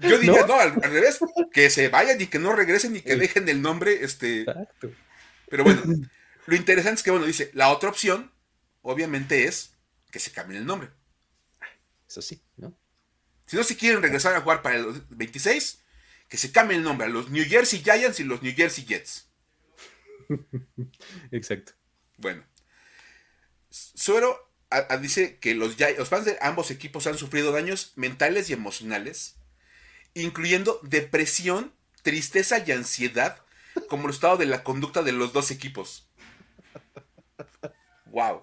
[0.00, 0.58] Yo diría, ¿No?
[0.58, 1.20] al, revés,
[1.52, 4.02] que se vayan y que no regresen y que dejen el nombre.
[4.02, 4.40] Este...
[4.40, 4.90] Exacto.
[5.48, 5.82] Pero bueno,
[6.46, 8.32] Lo interesante es que, bueno, dice, la otra opción,
[8.82, 9.74] obviamente, es
[10.10, 10.90] que se cambie el nombre.
[12.08, 12.76] Eso sí, ¿no?
[13.46, 15.82] Si no se quieren regresar a jugar para el 26,
[16.28, 19.28] que se cambie el nombre a los New Jersey Giants y los New Jersey Jets.
[21.30, 21.72] Exacto.
[22.16, 22.44] Bueno.
[23.70, 24.50] Suero
[25.00, 29.36] dice que los, los fans de ambos equipos han sufrido daños mentales y emocionales,
[30.14, 33.38] incluyendo depresión, tristeza y ansiedad
[33.88, 36.08] como el estado de la conducta de los dos equipos.
[38.06, 38.40] Wow.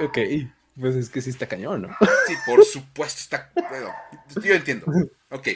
[0.00, 0.18] Ok,
[0.78, 1.88] pues es que sí está cañón, ¿no?
[2.26, 3.50] Sí, por supuesto, está.
[3.68, 3.92] Bueno,
[4.42, 4.86] yo entiendo.
[5.30, 5.48] Ok.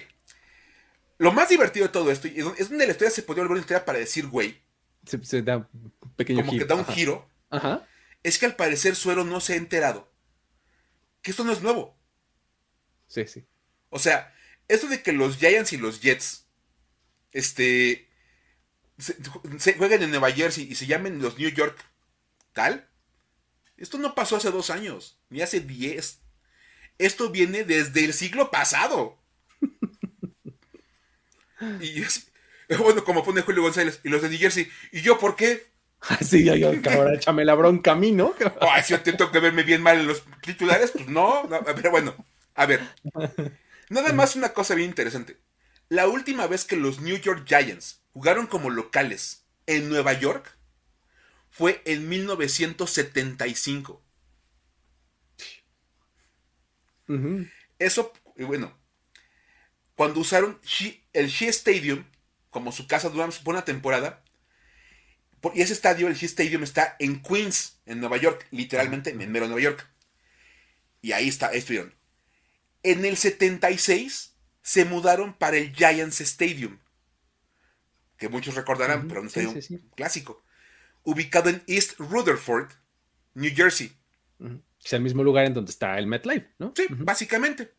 [1.19, 3.85] Lo más divertido de todo esto, es donde la historia se podría volver una historia
[3.85, 4.61] para decir, güey.
[5.05, 7.29] Se, da un pequeño como que da un giro.
[7.51, 7.87] Ajá.
[8.25, 10.13] Es que al parecer Suero no se ha enterado
[11.25, 11.99] que esto no es nuevo.
[13.09, 13.45] Sí, sí.
[13.89, 14.33] O sea,
[14.69, 16.45] esto de que los Giants y los Jets,
[17.33, 18.09] este,
[18.99, 21.83] se, jueguen en Nueva Jersey y se llamen los New York
[22.53, 22.87] tal,
[23.79, 26.21] esto no pasó hace dos años, ni hace diez.
[26.99, 29.19] Esto viene desde el siglo pasado.
[31.81, 32.05] y
[32.77, 35.67] bueno, como pone Julio González, y los de New Jersey, ¿y yo por qué?
[36.21, 38.35] Sí, yo, cabrón, échame la bronca a mí, ¿no?
[38.61, 41.91] Ay, si yo tengo que verme bien mal en los titulares, pues no, no, pero
[41.91, 42.15] bueno,
[42.55, 42.81] a ver.
[43.89, 45.39] Nada más una cosa bien interesante.
[45.89, 50.57] La última vez que los New York Giants jugaron como locales en Nueva York
[51.51, 54.03] fue en 1975.
[57.79, 58.77] Eso, bueno,
[59.95, 60.59] cuando usaron
[61.13, 62.05] el Shea Stadium
[62.51, 64.24] como su casa durante una temporada,
[65.55, 69.47] y ese estadio, el Shea Stadium, está en Queens, en Nueva York, literalmente en mero
[69.47, 69.87] Nueva York.
[71.03, 71.95] Y ahí está, estuvieron.
[72.83, 76.79] En el 76 se mudaron para el Giants Stadium,
[78.17, 79.55] que muchos recordarán, pero un estadio
[79.95, 80.43] clásico,
[81.03, 82.71] ubicado en East Rutherford,
[83.35, 83.93] New Jersey.
[84.83, 86.73] Es el mismo lugar en donde está el MetLife, ¿no?
[86.77, 87.75] Sí, básicamente.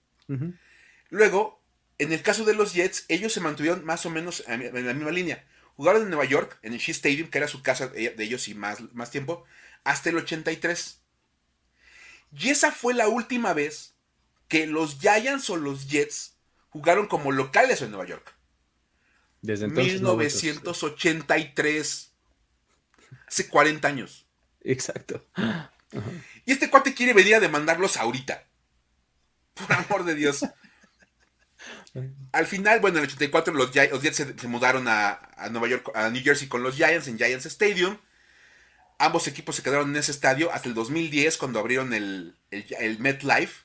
[1.09, 1.63] Luego,
[1.97, 5.11] en el caso de los Jets, ellos se mantuvieron más o menos en la misma
[5.11, 5.45] línea.
[5.75, 8.55] Jugaron en Nueva York, en el Shea Stadium, que era su casa de ellos y
[8.55, 9.43] más, más tiempo,
[9.83, 10.99] hasta el 83.
[12.37, 13.93] Y esa fue la última vez
[14.47, 16.35] que los Giants o los Jets
[16.69, 18.35] jugaron como locales en Nueva York.
[19.41, 19.93] Desde entonces.
[19.93, 22.11] 1983.
[23.27, 24.25] Hace 40 años.
[24.61, 25.25] Exacto.
[26.45, 28.45] Y este cuate quiere venir a demandarlos ahorita.
[29.53, 30.45] Por amor de Dios.
[32.33, 35.19] Al final, bueno, en el 84 los, Jets se, mudaron a,
[35.51, 37.97] Nueva York, a New Jersey con los Giants en Giants Stadium.
[38.97, 43.63] Ambos equipos se quedaron en ese estadio hasta el 2010 cuando abrieron el, el, MetLife.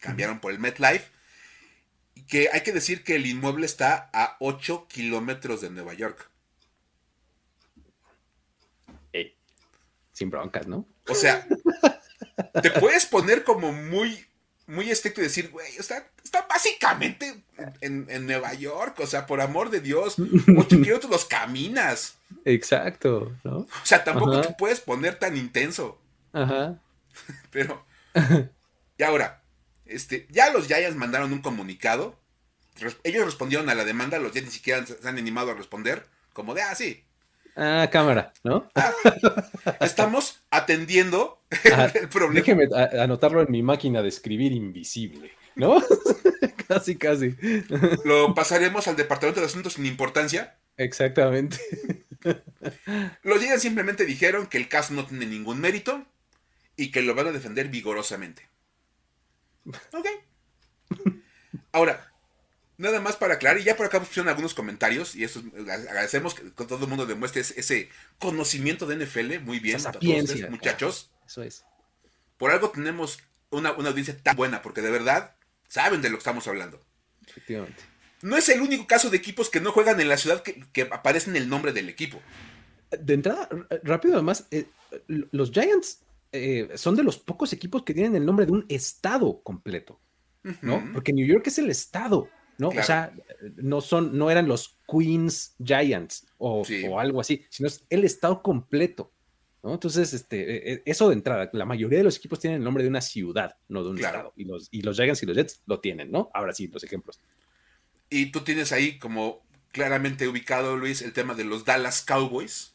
[0.00, 1.04] Cambiaron por el MetLife.
[2.26, 6.30] Que hay que decir que el inmueble está a 8 kilómetros de Nueva York.
[10.16, 10.88] sin broncas, ¿no?
[11.08, 11.46] O sea,
[12.62, 14.24] te puedes poner como muy
[14.66, 17.42] muy estricto y decir, güey, está, está básicamente
[17.80, 22.16] en, Nueva York, o sea, por amor de Dios, 8 kilómetros los caminas.
[22.44, 23.58] Exacto, ¿no?
[23.58, 26.00] O sea, tampoco te puedes poner tan intenso.
[26.32, 26.78] Ajá.
[27.50, 27.84] Pero,
[28.98, 29.42] y ahora,
[29.84, 32.18] este, ya los Giants mandaron un comunicado.
[33.04, 36.52] Ellos respondieron a la demanda, los Giants ni siquiera se han animado a responder, como
[36.54, 37.05] de, ah, sí,
[37.56, 38.70] Ah, cámara, ¿no?
[38.74, 38.92] Ah,
[39.80, 41.42] estamos atendiendo
[41.94, 42.34] el, problema.
[42.34, 42.68] Déjeme
[43.00, 45.82] anotarlo en mi máquina de escribir invisible, ¿no?
[46.68, 47.34] casi, casi.
[48.04, 50.58] Lo pasaremos al Departamento de Asuntos sin importancia.
[50.76, 51.58] Exactamente.
[53.22, 56.04] Los Giants simplemente dijeron que el caso no tiene ningún mérito
[56.76, 58.46] y que lo van a defender vigorosamente.
[59.92, 60.06] Ok.
[61.72, 62.05] Ahora,
[62.78, 66.50] Nada más para aclarar, y ya por acá pusieron algunos comentarios, y eso agradecemos que
[66.50, 69.80] todo el mundo demuestre ese conocimiento de NFL, muy bien,
[70.50, 71.10] muchachos.
[71.26, 71.64] Eso es.
[72.36, 73.18] Por algo tenemos
[73.50, 75.34] una, audiencia tan buena, porque de verdad
[75.68, 76.80] saben de lo que estamos hablando.
[77.26, 77.82] Efectivamente.
[78.22, 80.82] No es el único caso de equipos que no juegan en la ciudad que, que
[80.82, 82.20] aparece en el nombre del equipo.
[82.90, 83.48] De entrada,
[83.82, 84.66] rápido además, eh,
[85.08, 86.00] los Giants
[86.32, 90.00] eh, son de los pocos equipos que tienen el nombre de un estado completo,
[90.62, 90.84] ¿no?
[90.92, 92.28] Porque New York es el estado.
[92.58, 92.68] ¿No?
[92.68, 93.12] O sea,
[93.56, 96.64] no son, no eran los Queens Giants o,
[96.98, 99.12] algo así, sino es el estado completo.
[99.62, 99.74] ¿no?
[99.74, 102.82] Entonces, este, e, e, eso de entrada, la mayoría de los equipos tienen el nombre
[102.82, 104.32] de una ciudad, no de un estado.
[104.36, 106.30] Y los, y los Giants y los Jets lo tienen, ¿no?
[106.34, 107.20] Ahora sí, los ejemplos.
[108.08, 112.74] Y tú tienes ahí como claramente ubicado, Luis, el tema de los Dallas Cowboys.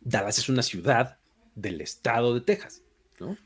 [0.00, 1.18] Dallas es una ciudad
[1.54, 2.82] del estado de Texas,
[3.18, 3.36] ¿no?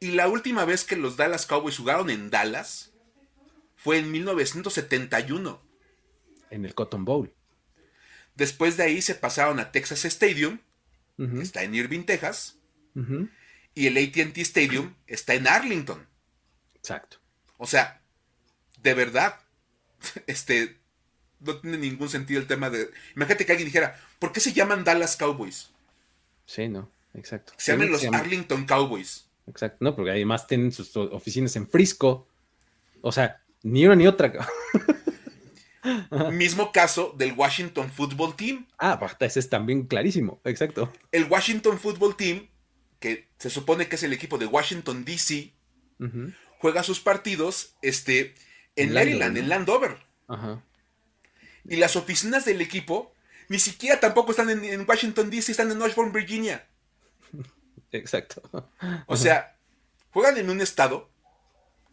[0.00, 2.92] Y la última vez que los Dallas Cowboys jugaron en Dallas
[3.78, 5.62] fue en 1971.
[6.50, 7.32] En el Cotton Bowl.
[8.34, 10.58] Después de ahí se pasaron a Texas Stadium,
[11.16, 12.58] que está en Irving, Texas,
[13.74, 16.06] y el ATT Stadium está en Arlington.
[16.74, 17.18] Exacto.
[17.56, 18.02] O sea,
[18.82, 19.40] de verdad,
[20.26, 20.78] este,
[21.40, 22.90] no tiene ningún sentido el tema de...
[23.14, 25.70] Imagínate que alguien dijera, ¿por qué se llaman Dallas Cowboys?
[26.46, 27.52] Sí, no, exacto.
[27.56, 29.28] Se llaman los Arlington Cowboys.
[29.46, 32.28] Exacto, no, porque además tienen sus oficinas en Frisco.
[33.00, 34.32] O sea, ni una ni otra.
[36.32, 38.66] Mismo caso del Washington Football Team.
[38.78, 40.92] Ah, ese es también clarísimo, exacto.
[41.12, 42.48] El Washington Football Team,
[42.98, 45.54] que se supone que es el equipo de Washington DC,
[46.58, 48.34] juega sus partidos este,
[48.76, 49.98] en, Maryland, en Landover.
[51.64, 53.12] Y las oficinas del equipo
[53.48, 56.66] ni siquiera tampoco están en, en Washington DC, están en Northbourne, Virginia.
[57.92, 58.42] Exacto.
[59.06, 59.56] O sea,
[60.10, 61.10] juegan en un estado,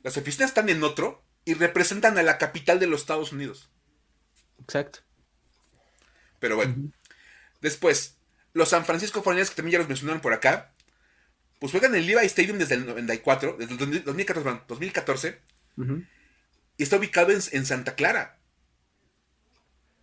[0.03, 3.69] las oficinas están en otro, y representan a la capital de los Estados Unidos.
[4.61, 4.99] Exacto.
[6.39, 6.91] Pero bueno.
[7.61, 8.17] Después,
[8.53, 10.73] los San Francisco 49 que también ya los mencionaron por acá,
[11.59, 15.41] pues juegan en el Levi Stadium desde el 94, desde el 2014, 2014
[16.77, 18.39] y está ubicado en, Santa Clara.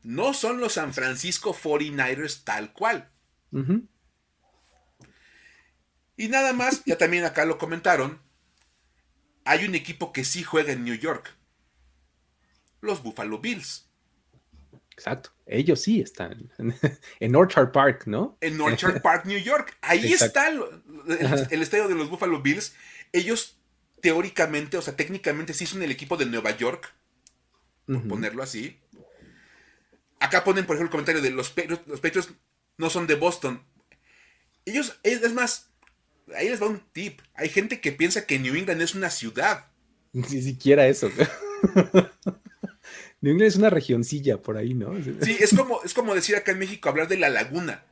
[0.03, 3.11] No son los San Francisco 49ers tal cual.
[6.17, 8.21] Y nada más, ya también acá lo comentaron,
[9.45, 11.35] hay un equipo que sí juega en New York,
[12.81, 13.89] los Buffalo Bills.
[14.91, 15.31] Exacto.
[15.47, 16.51] Ellos sí están
[17.21, 18.37] en Orchard Park, ¿no?
[18.41, 19.77] En Orchard Park, New York.
[19.81, 22.75] Ahí está el, estadio de los Buffalo Bills.
[23.13, 23.59] Ellos
[24.01, 26.93] teóricamente, o sea, técnicamente sí son el equipo de Nueva York,
[27.87, 28.79] por ponerlo así.
[30.19, 32.31] Acá ponen, por ejemplo, el comentario de los Patriots, los Patriots
[32.79, 33.63] no son de Boston.
[34.65, 35.72] Ellos, es, más,
[36.37, 37.21] ahí les va un tip.
[37.35, 39.67] Hay gente que piensa que New England es una ciudad.
[40.13, 41.11] Ni siquiera eso.
[43.21, 44.93] New England es una regioncilla por ahí, ¿no?
[45.23, 47.85] Sí, es como, es como decir acá en México hablar de la laguna.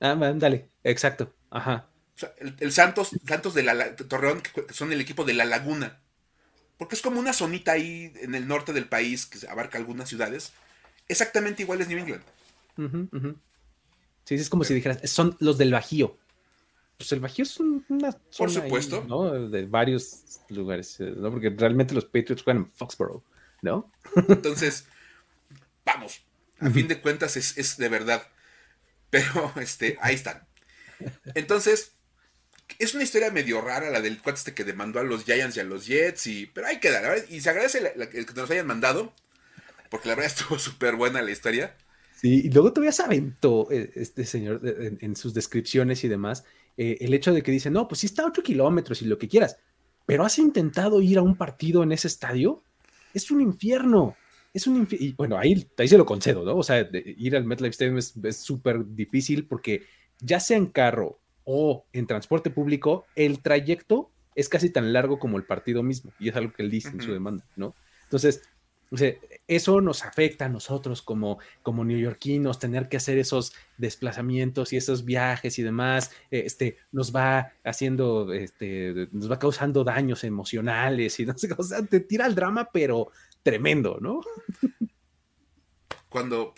[0.00, 1.34] Ah, dale, exacto.
[1.50, 1.88] Ajá.
[2.14, 6.00] O sea, el, Santos, Santos de la Torreón, que son el equipo de la laguna.
[6.78, 10.52] Porque es como una zonita ahí en el norte del país que abarca algunas ciudades.
[11.08, 12.22] Exactamente igual es New England.
[14.24, 16.18] Sí, es como si dijeras, son los del Bajío.
[16.96, 19.04] Pues el Bajío es una zona Por supuesto.
[19.06, 19.48] ¿no?
[19.48, 21.30] De varios lugares, eh, ¿no?
[21.30, 23.22] Porque realmente los Patriots juegan en Foxborough,
[23.62, 23.92] ¿no?
[24.28, 24.86] Entonces,
[25.84, 26.22] vamos,
[26.58, 28.26] a fin de cuentas es, es, de verdad.
[29.10, 30.46] Pero, este, ahí están.
[31.34, 31.92] Entonces,
[32.78, 35.60] es una historia medio rara la del cuate este que demandó a los Giants y
[35.60, 39.12] a los Jets, y, pero hay que dar, y se agradece que nos hayan mandado,
[39.90, 41.74] porque la verdad estuvo súper buena la historia.
[42.14, 46.44] Sí, y luego todavía se aventó eh, este señor en, sus descripciones y demás,
[46.76, 49.18] eh, el hecho de que dice, no, pues sí está a 8 kilómetros y lo
[49.18, 49.58] que quieras,
[50.04, 52.62] pero has intentado ir a un partido en ese estadio,
[53.14, 54.16] es un infierno.
[54.52, 55.06] Es un infierno.
[55.06, 56.56] Y bueno, ahí, ahí se lo concedo, ¿no?
[56.56, 59.82] O sea, ir al MetLife Stadium es súper difícil porque
[60.20, 65.38] ya sea en carro o en transporte público, el trayecto es casi tan largo como
[65.38, 67.74] el partido mismo, y es algo que él dice en su demanda, ¿no?
[68.02, 68.42] Entonces,
[69.48, 75.04] eso nos afecta a nosotros como, como neoyorquinos, tener que hacer esos desplazamientos y esos
[75.04, 81.36] viajes y demás, este, nos va haciendo, este, nos va causando daños emocionales y no
[81.36, 83.10] sé, o sea, te tira el drama, pero
[83.42, 84.20] tremendo, ¿no?
[86.08, 86.54] Cuando...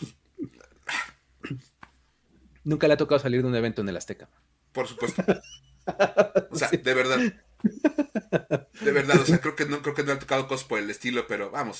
[2.63, 4.29] Nunca le ha tocado salir de un evento en el Azteca.
[4.71, 5.23] Por supuesto.
[6.51, 7.19] O sea, de verdad.
[8.81, 10.89] De verdad, o sea, creo que no, creo que no ha tocado cosas por el
[10.89, 11.79] estilo, pero vamos.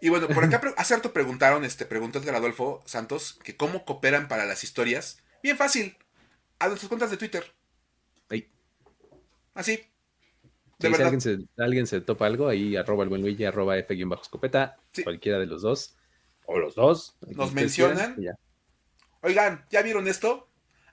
[0.00, 4.28] Y bueno, por acá hace harto preguntaron, este, preguntó Edgar Adolfo Santos, que cómo cooperan
[4.28, 5.22] para las historias.
[5.42, 5.96] Bien fácil.
[6.58, 7.44] A nuestras cuentas de Twitter.
[8.28, 8.48] Ahí.
[9.54, 9.80] Así.
[10.78, 11.12] De verdad.
[11.18, 15.62] Si alguien se, topa algo, ahí arroba el buen Luigi, arroba F-escopeta, cualquiera de los
[15.62, 15.96] dos.
[16.46, 17.16] O los dos.
[17.20, 18.16] Nos mencionan.
[19.20, 20.47] Oigan, ¿ya vieron esto?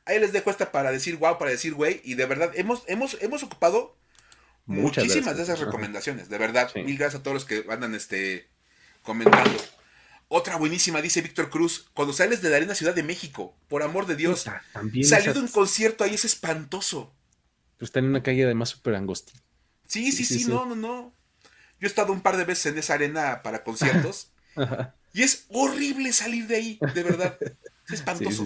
[0.06, 2.02] Ahí les dejo esta para decir wow, para decir güey.
[2.04, 3.98] Y de verdad, hemos, hemos, hemos ocupado
[4.66, 6.30] muchísimas de esas recomendaciones.
[6.30, 8.48] De verdad, mil gracias a todos los que andan este,
[9.02, 9.58] comentando.
[10.28, 11.90] Otra buenísima, dice Víctor Cruz.
[11.94, 14.46] Cuando sales de la Arena Ciudad de México, por amor de Dios,
[15.04, 17.14] salir de un concierto ahí es espantoso.
[17.78, 19.40] Pero está en una calle además súper angostia.
[19.88, 21.14] Sí sí, sí, no, no, no.
[21.80, 24.32] Yo he estado un par de veces en esa arena para conciertos.
[25.14, 27.38] y es horrible salir de ahí, de verdad.
[27.88, 28.46] Es espantoso.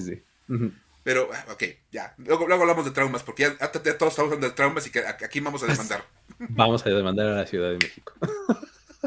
[1.09, 2.13] Pero, ah, ok, ya.
[2.19, 5.39] Luego, luego, hablamos de traumas, porque ya, todos estamos hablando de traumas y que aquí
[5.39, 6.05] vamos a demandar.
[6.37, 8.13] Vamos a demandar a la Ciudad de México.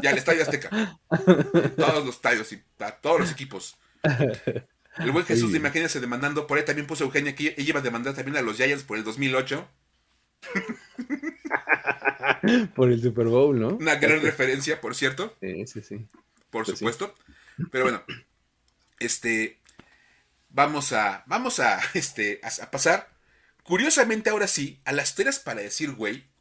[0.01, 0.99] Ya, el Estadio Azteca.
[1.77, 2.61] Todos los estadios y
[3.01, 3.77] todos los equipos.
[4.97, 6.45] El buen Jesús, imagínense demandando.
[6.45, 8.97] Por ahí también puso Eugenia que ella iba a demandar también a los Giants por
[8.97, 9.65] el 2008.
[12.75, 13.69] por el Super Bowl, ¿no?
[13.75, 15.37] Una gran referencia, por cierto.
[15.39, 16.05] Sí, sí, sí.
[16.49, 17.15] Por pues supuesto.
[17.71, 18.03] Pero bueno,
[18.99, 19.61] este,
[20.53, 23.09] vamos a, vamos a, este, a, pasar,
[23.63, 26.31] curiosamente ahora sí, a las teras para decir, güey,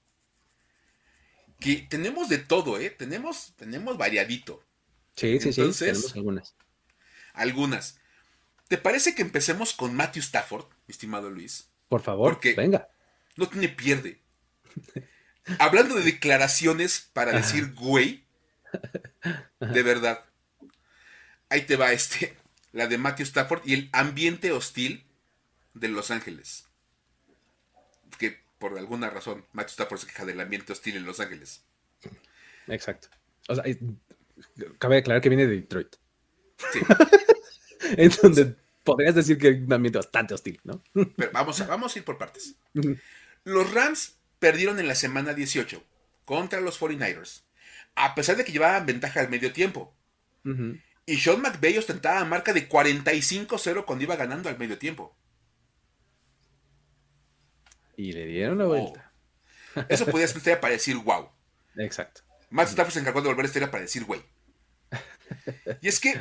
[1.58, 2.90] que tenemos de todo, ¿eh?
[2.90, 4.64] Tenemos, tenemos variadito.
[5.16, 6.54] Sí, sí, sí, tenemos algunas.
[7.34, 8.00] Algunas.
[8.68, 11.68] ¿Te parece que empecemos con Matthew Stafford, mi estimado Luis?
[11.88, 12.88] Por favor, Porque venga.
[13.36, 14.20] No tiene pierde.
[15.58, 18.24] Hablando de declaraciones para decir güey,
[19.60, 20.24] de verdad.
[21.48, 22.36] Ahí te va este
[22.72, 25.04] la de Matthew Stafford y el ambiente hostil
[25.74, 26.66] de Los Ángeles.
[28.18, 31.64] Que por alguna razón Matthew Stafford se queja del ambiente hostil en Los Ángeles.
[32.68, 33.08] Exacto.
[33.48, 33.64] O sea,
[34.78, 35.96] cabe aclarar que viene de Detroit.
[36.72, 36.80] Sí.
[37.96, 40.82] en donde podrías decir que hay un ambiente bastante hostil, ¿no?
[40.92, 42.54] Pero vamos a, vamos a ir por partes.
[43.44, 45.82] Los Rams perdieron en la semana 18
[46.24, 47.42] contra los 49ers,
[47.94, 49.94] a pesar de que llevaban ventaja al medio tiempo.
[51.06, 55.16] Y Sean McVay ostentaba marca de 45-0 cuando iba ganando al medio tiempo.
[57.96, 59.12] Y le dieron la vuelta.
[59.74, 59.84] Oh.
[59.88, 61.30] Eso podía ser para decir wow.
[61.76, 62.22] Exacto.
[62.50, 64.22] Matt Stafford se encargó de volver a historia para decir güey.
[65.80, 66.20] Y es que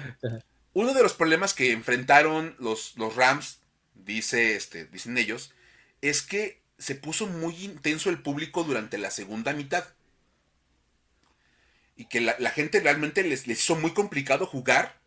[0.73, 3.59] uno de los problemas que enfrentaron los, los Rams,
[3.93, 5.53] dice, este, dicen ellos,
[6.01, 9.85] es que se puso muy intenso el público durante la segunda mitad.
[12.01, 14.99] Y que la, gente realmente les, les, hizo muy complicado jugar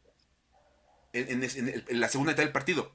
[1.13, 1.41] en,
[1.89, 2.95] la segunda mitad del partido.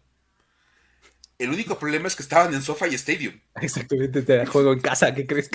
[1.38, 3.41] El único problema es que estaban en SoFi Stadium.
[3.62, 5.50] Exactamente, te juego en casa, ¿qué crees?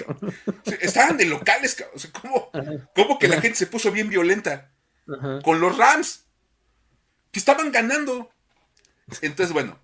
[0.83, 4.71] estaban de locales, o sea, ¿cómo, que la gente se puso bien violenta?
[5.43, 6.27] Con los Rams,
[7.31, 8.31] que estaban ganando.
[9.23, 9.79] Entonces, bueno,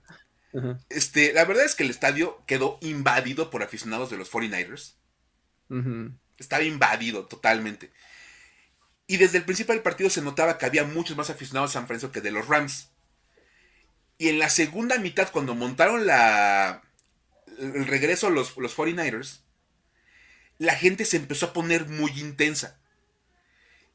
[0.90, 4.96] este, la verdad es que el estadio quedó invadido por aficionados de los 49ers.
[6.36, 7.90] Estaba invadido totalmente.
[9.10, 11.88] Y desde el principio del partido se notaba que había muchos más aficionados de San
[11.88, 12.90] Francisco que de los Rams.
[14.18, 16.80] Y en la segunda mitad, cuando montaron la,
[17.58, 19.40] el regreso los, los 49ers,
[20.58, 22.78] la gente se empezó a poner muy intensa.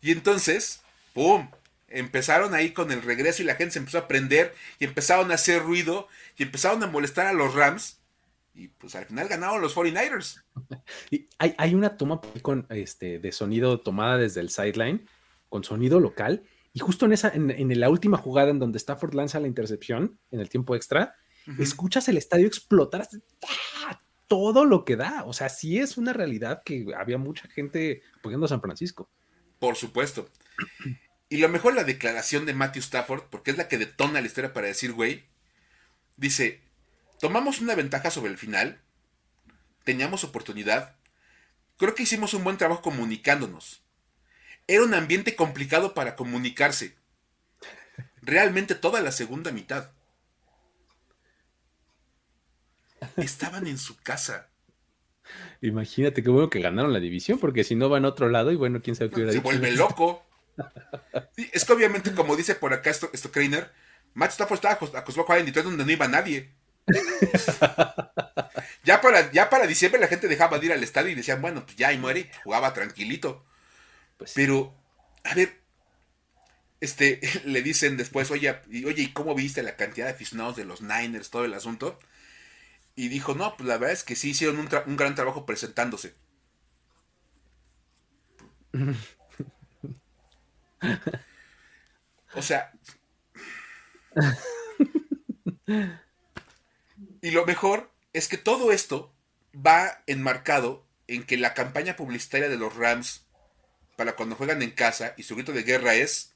[0.02, 0.82] Y entonces,
[1.14, 1.50] ¡pum!
[1.88, 5.36] Empezaron ahí con el regreso y la gente se empezó a prender y empezaron a
[5.36, 8.00] hacer ruido y empezaron a molestar a los Rams.
[8.56, 10.42] Y pues al final ganaron los 49ers.
[11.12, 15.06] Y hay, hay una toma con, este, de sonido tomada desde el sideline,
[15.50, 16.44] con sonido local.
[16.74, 20.40] Y justo en, esa, en, la última jugada en donde Stafford lanza la intercepción en
[20.40, 21.16] el tiempo extra,
[21.60, 23.08] escuchas el estadio explotar
[24.28, 25.24] todo lo que da.
[25.26, 29.10] O sea, sí es una realidad que había mucha gente apoyando a San Francisco.
[29.60, 30.30] Por supuesto.
[31.28, 34.54] Y lo mejor la declaración de Matthew Stafford, porque es la que detona la historia
[34.54, 35.26] para decir, güey,
[36.18, 36.62] dice,
[37.26, 38.80] Tomamos una ventaja sobre el final.
[39.84, 40.96] Teníamos oportunidad.
[41.76, 43.82] Creo que hicimos un buen trabajo comunicándonos.
[44.68, 46.94] Era un ambiente complicado para comunicarse.
[48.22, 49.90] Realmente toda la segunda mitad.
[53.18, 54.52] Estaban en su casa.
[55.62, 58.56] Imagínate qué bueno que ganaron la división, porque si no van a otro lado y
[58.56, 60.24] bueno, quién sabe qué hubiera Se vuelve loco.
[61.52, 63.72] es que obviamente, como dice por acá esto, esto Kreiner,
[64.14, 66.54] Matt Stafford estaba acostumbrado a jugar en Detroit donde no iba nadie
[68.84, 71.66] ya, para, ya para diciembre la gente dejaba de ir al estadio y decían, bueno,
[71.66, 73.44] pues ya y muere, jugaba tranquilito.
[74.18, 74.74] Pues Pero,
[75.24, 75.62] a ver,
[76.82, 80.66] este, le dicen después, oye, y, oye, ¿y cómo viste la cantidad de aficionados de
[80.66, 82.00] los Niners, todo el asunto?
[82.96, 86.16] Y dijo, no, pues la verdad es que sí hicieron un, un gran trabajo presentándose.
[92.36, 92.72] o sea...
[97.26, 99.12] Y lo mejor es que todo esto
[99.56, 103.26] va enmarcado en que la campaña publicitaria de los Rams
[103.96, 106.36] para cuando juegan en casa y su grito de guerra es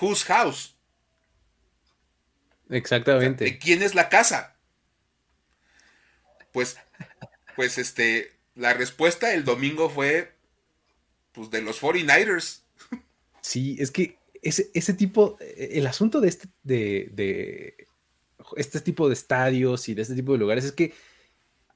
[0.00, 0.76] Whose House?
[2.70, 3.46] Exactamente.
[3.46, 4.54] ¿De quién es la casa?
[6.52, 6.76] Pues,
[7.56, 10.36] pues este, la respuesta el domingo fue,
[11.32, 12.60] pues de los 49ers.
[13.40, 17.88] Sí, es que ese, ese tipo, el asunto de este, de
[18.56, 20.92] este tipo de estadios y de este tipo de lugares es que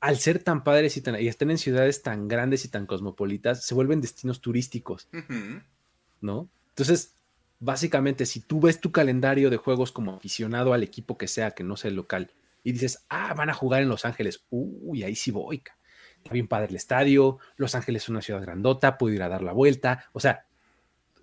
[0.01, 3.64] al ser tan padres y, tan, y están en ciudades tan grandes y tan cosmopolitas,
[3.64, 5.09] se vuelven destinos turísticos,
[6.20, 6.49] ¿no?
[6.68, 7.14] Entonces,
[7.59, 11.64] básicamente, si tú ves tu calendario de juegos como aficionado al equipo que sea, que
[11.64, 12.31] no sea el local,
[12.62, 15.62] y dices, ah, van a jugar en Los Ángeles, uy, ahí sí voy.
[16.18, 19.43] Está bien padre el estadio, Los Ángeles es una ciudad grandota, puedo ir a dar
[19.43, 20.47] la vuelta, o sea,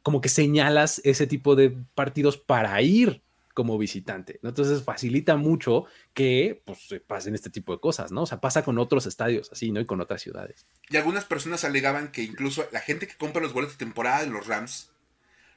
[0.01, 3.22] como que señalas ese tipo de partidos para ir
[3.53, 4.39] como visitante.
[4.43, 8.23] Entonces facilita mucho que pues, pasen este tipo de cosas, ¿no?
[8.23, 9.79] O sea, pasa con otros estadios así, ¿no?
[9.79, 10.65] Y con otras ciudades.
[10.89, 14.27] Y algunas personas alegaban que incluso la gente que compra los boletos de temporada de
[14.27, 14.91] los Rams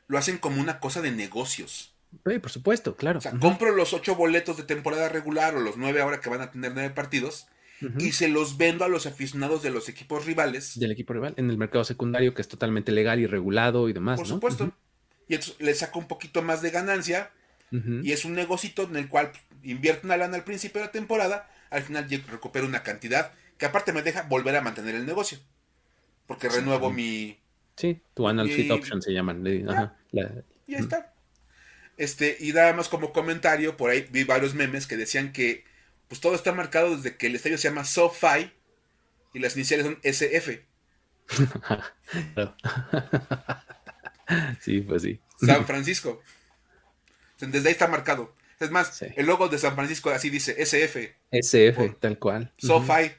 [0.08, 1.94] lo hacen como una cosa de negocios.
[2.24, 3.18] Sí, por supuesto, claro.
[3.18, 6.40] O sea, compro los ocho boletos de temporada regular o los nueve ahora que van
[6.40, 7.48] a tener nueve partidos
[7.98, 10.78] y se los vendo a los aficionados de los equipos rivales.
[10.78, 14.18] Del equipo rival, en el mercado secundario que es totalmente legal y regulado y demás.
[14.18, 14.72] Por supuesto.
[15.28, 17.32] Y entonces le saco un poquito más de ganancia
[17.70, 21.50] y es un negocito en el cual invierto una lana al principio de la temporada,
[21.70, 25.38] al final recupero una cantidad que aparte me deja volver a mantener el negocio.
[26.26, 27.38] Porque renuevo mi...
[27.76, 29.44] Sí, tu annual fit option se llaman.
[29.68, 31.12] Ajá, y ahí está.
[31.96, 35.64] Este, y nada más como comentario, por ahí vi varios memes que decían que
[36.08, 38.50] pues todo está marcado desde que el estadio se llama SoFi
[39.34, 40.60] y las iniciales son SF.
[44.60, 45.20] sí, pues sí.
[45.40, 46.22] San Francisco.
[47.38, 48.34] Desde ahí está marcado.
[48.58, 51.14] Es más, el logo de San Francisco así dice SF.
[51.30, 52.52] SF, tal cual.
[52.56, 53.12] SoFi.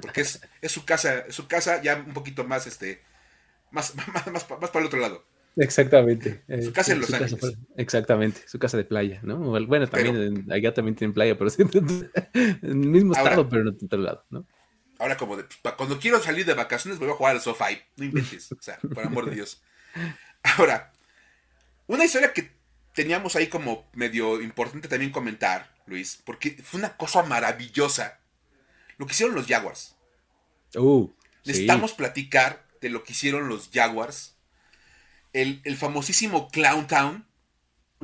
[0.00, 3.02] Porque es, su casa, su casa ya un poquito más, este,
[3.70, 5.24] más, más, más, para el otro lado.
[5.56, 6.42] Exactamente.
[6.62, 7.58] Su casa en Los Ángeles.
[7.76, 9.36] exactamente, su casa de playa, ¿no?
[9.38, 14.24] Bueno, también allá también tienen playa, pero en el mismo estado, pero en otro lado,
[14.30, 14.46] ¿no?
[14.98, 15.44] Ahora, como de,
[15.76, 17.78] cuando quiero salir de vacaciones, voy a jugar al SoFi.
[17.96, 19.60] No inventes, o sea, por amor de Dios.
[20.56, 20.92] Ahora,
[21.86, 22.50] una historia que
[22.94, 28.20] teníamos ahí como medio importante también comentar, Luis, porque fue una cosa maravillosa
[28.98, 29.96] lo que hicieron los Jaguars.
[30.74, 31.10] Uh,
[31.44, 34.36] Necesitamos platicar de lo que hicieron los Jaguars
[35.32, 37.26] el, el famosísimo Clown Town.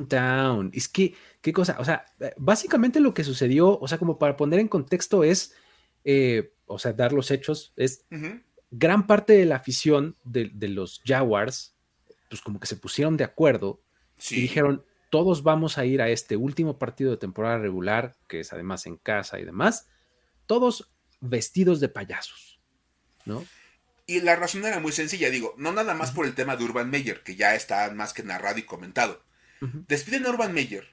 [0.07, 0.71] Town.
[0.73, 2.05] Es que, qué cosa, o sea,
[2.37, 5.53] básicamente lo que sucedió, o sea, como para poner en contexto es,
[6.03, 8.05] eh, o sea, dar los hechos, es
[8.71, 11.75] gran parte de la afición de, los Jaguars,
[12.29, 13.81] pues como que se pusieron de acuerdo
[14.29, 18.53] y dijeron, todos vamos a ir a este último partido de temporada regular, que es
[18.53, 19.87] además en casa y demás,
[20.45, 22.59] todos vestidos de payasos,
[23.25, 23.45] ¿no?
[24.05, 26.89] Y la razón era muy sencilla, digo, no nada más por el tema de Urban
[26.89, 29.23] Meyer, que ya está más que narrado y comentado.
[29.87, 30.87] Despiden a Urban Meyer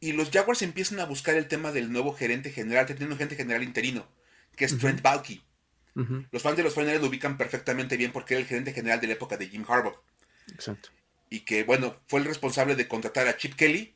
[0.00, 3.36] y los Jaguars empiezan a buscar el tema del nuevo gerente general, teniendo un gerente
[3.36, 4.06] general interino,
[4.54, 5.42] que es Trent Balky.
[6.30, 9.06] Los fans de los finales lo ubican perfectamente bien porque era el gerente general de
[9.06, 10.02] la época de Jim Harbaugh.
[10.52, 10.90] Exacto.
[11.28, 13.94] Y que, bueno, fue el responsable de contratar a Chip Kelly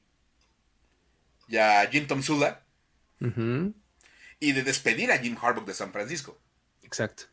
[1.48, 2.64] y a Jim Tom Sula
[4.40, 6.40] y de despedir a Jim Harbaugh de San Francisco.
[6.82, 7.24] Exacto.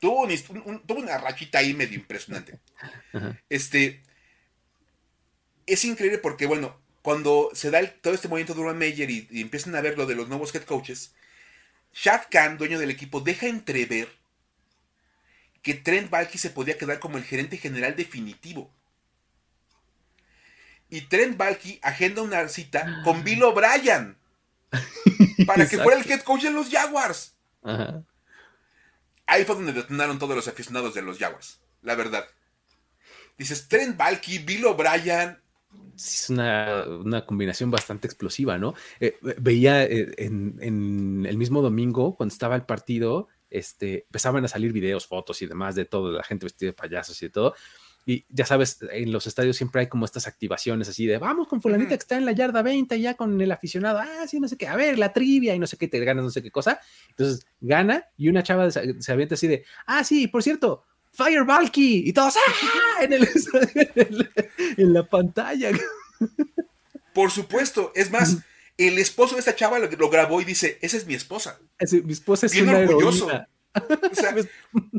[0.00, 0.26] tuvo,
[0.94, 2.58] una rachita ahí medio impresionante.
[3.48, 4.02] Este.
[5.64, 9.74] Es increíble porque, bueno, cuando se da todo este movimiento de Urban Meyer y, empiezan
[9.74, 11.14] a ver lo de los nuevos head coaches,
[11.92, 14.08] Shad Khan, dueño del equipo, deja entrever
[15.62, 18.70] que Trent Balky se podía quedar como el gerente general definitivo.
[20.88, 24.16] Y Trent Balky agenda una cita con Bill O'Brien
[25.46, 27.34] para que fuera el head coach de los Jaguars.
[29.26, 32.26] Ahí fue donde detonaron todos los aficionados de los Jaguars, la verdad.
[33.36, 35.38] Dices, Trent Balky, Bill O'Brien.
[35.94, 38.74] Es una, combinación bastante explosiva, ¿no?
[39.00, 44.72] Eh, veía eh, en, el mismo domingo, cuando estaba el partido, este, empezaban a salir
[44.72, 47.54] videos, fotos y demás de todo, la gente vestida de payasos y de todo.
[48.08, 51.60] Y ya sabes, en los estadios siempre hay como estas activaciones así de vamos con
[51.60, 54.56] fulanita que está en la yarda 20 ya con el aficionado, ah, sí, no sé
[54.56, 56.80] qué, a ver, la trivia y no sé qué, te ganas no sé qué cosa.
[57.10, 62.04] Entonces gana y una chava se, avienta así de, ah, sí, por cierto, Fire Balky
[62.06, 63.02] y todos ¡ah!
[63.02, 63.28] en, el,
[64.76, 65.72] en la pantalla.
[67.12, 68.38] Por supuesto, es más,
[68.78, 71.58] el esposo de esta chava lo, lo grabó y dice, esa es mi esposa.
[72.04, 73.26] mi esposa es Bien orgulloso.
[73.26, 74.34] O sea,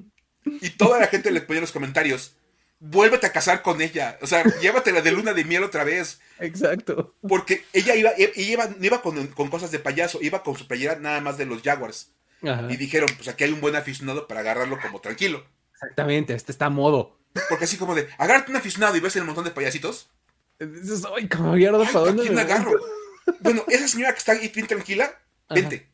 [0.45, 2.35] y toda la gente le ponía en los comentarios,
[2.80, 4.17] vuélvete a casar con ella.
[4.21, 6.19] O sea, llévatela de luna de miel otra vez.
[6.39, 7.15] Exacto.
[7.28, 10.95] Porque ella iba, ella iba, no iba con, cosas de payaso, iba con su playera
[10.95, 12.11] nada más de los Jaguars.
[12.69, 15.43] Y dijeron, pues aquí hay un buen aficionado para agarrarlo como tranquilo.
[15.73, 17.17] Exactamente, este está a modo.
[17.49, 20.09] Porque así como de, agárrate un aficionado y ves el montón de payasitos.
[20.59, 22.71] Dices, ay, como mierda, ¿para dónde quién agarro?
[23.39, 25.19] bueno, esa señora que está ahí bien tranquila,
[25.49, 25.88] vente.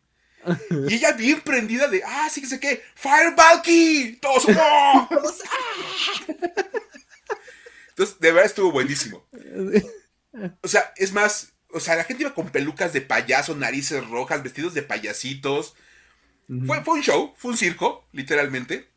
[0.90, 5.10] Y ella bien prendida de, ah, sí que sé qué, Firebalky, todos, ¡oh!
[7.90, 9.24] Entonces, de verdad estuvo buenísimo.
[10.62, 14.42] O sea, es más, o sea, la gente iba con pelucas de payaso, narices rojas,
[14.42, 15.76] vestidos de payasitos.
[16.66, 18.90] fue, fue, un show, fue un circo, literalmente.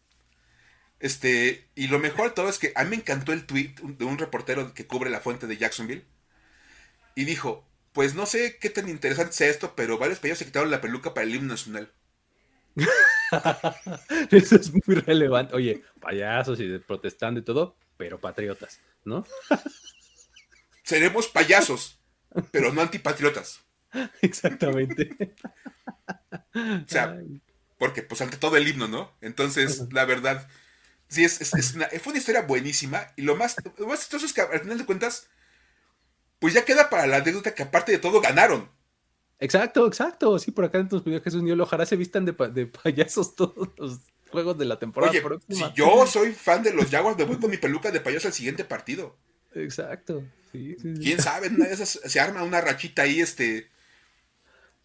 [0.99, 4.05] Este, y lo mejor de todo es que a mí me encantó el tweet de
[4.07, 6.05] un reportero que cubre la fuente de Jacksonville.
[7.15, 7.67] Y dijo,
[7.97, 11.15] pues no sé qué tan interesante sea esto, pero varios payasos se quitaron la peluca
[11.15, 11.91] para el himno nacional.
[14.31, 15.57] Eso es muy relevante.
[15.57, 19.27] Oye, payasos y protestando y todo, pero patriotas, ¿no?
[20.85, 21.99] Seremos payasos,
[22.51, 23.61] pero no antipatriotas.
[24.21, 25.35] Exactamente.
[26.55, 27.19] o sea,
[27.79, 29.11] porque pues ante todo el himno, ¿no?
[29.23, 30.47] Entonces, la verdad,
[31.09, 33.07] sí, es, una, fue una historia buenísima.
[33.17, 35.31] Y lo más, lo más es que al final de cuentas,
[36.39, 38.69] pues ya queda para la anécdota que aparte de todo ganaron.
[39.39, 40.39] Exacto, exacto.
[40.39, 44.01] Sí, por acá en tus videos Jesús Niño, ojalá se vistan de, payasos todos los
[44.31, 47.51] juegos de la temporada Oye, Si yo soy fan de los Jaguars, me voy con
[47.51, 49.17] mi peluca de payaso al siguiente partido.
[49.55, 50.23] Exacto.
[50.53, 51.51] Sí, ¿Quién sabe?
[51.77, 53.71] se arma una rachita ahí, este.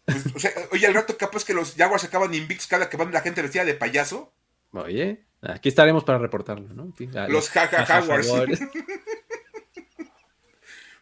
[0.04, 3.12] Pues, o sea, oye, al rato capaz que los Jaguars acaban invictos cada que van
[3.12, 4.32] la gente vestida de payaso.
[4.72, 6.92] Oye, aquí estaremos para reportarlo, ¿no?
[7.28, 8.28] los jaja Jaguars.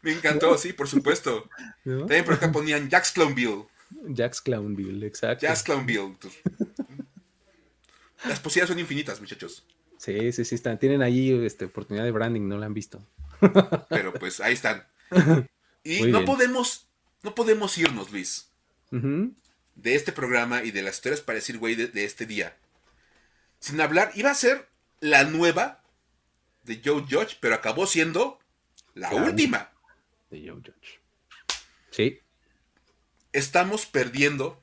[0.02, 1.48] Me encantó, sí, por supuesto.
[1.84, 3.66] También por acá ponían Jax Clownville.
[4.14, 5.46] Jax Clownville, exacto.
[5.46, 6.14] Jax Clownville.
[8.24, 9.64] Las posibilidades son infinitas, muchachos.
[9.98, 10.78] Sí, sí, sí, están.
[10.78, 13.04] Tienen ahí este, oportunidad de branding, no la han visto.
[13.88, 14.86] Pero pues ahí están.
[15.82, 16.86] Y no podemos,
[17.22, 18.50] no podemos irnos, Luis,
[18.90, 22.56] de este programa y de las historias para decir, güey, de, este día.
[23.58, 24.68] Sin hablar, iba a ser
[25.00, 25.82] la nueva
[26.64, 28.38] de Joe Judge, pero acabó siendo
[28.94, 29.70] la última
[30.30, 31.00] de Joe Judge.
[31.90, 32.20] Sí.
[33.32, 34.62] Estamos perdiendo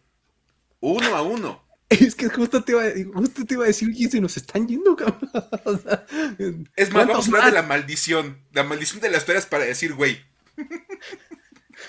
[0.79, 1.65] uno a uno.
[1.89, 4.93] Es que justo te iba, justo te iba a decir, oye, se nos están yendo,
[4.95, 5.29] cabrón.
[6.75, 8.41] es más, vamos a hablar de la maldición.
[8.51, 10.19] La maldición de las historias para decir, güey.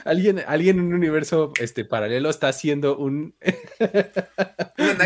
[0.04, 3.34] Alguien, alguien en un universo este, paralelo está haciendo un,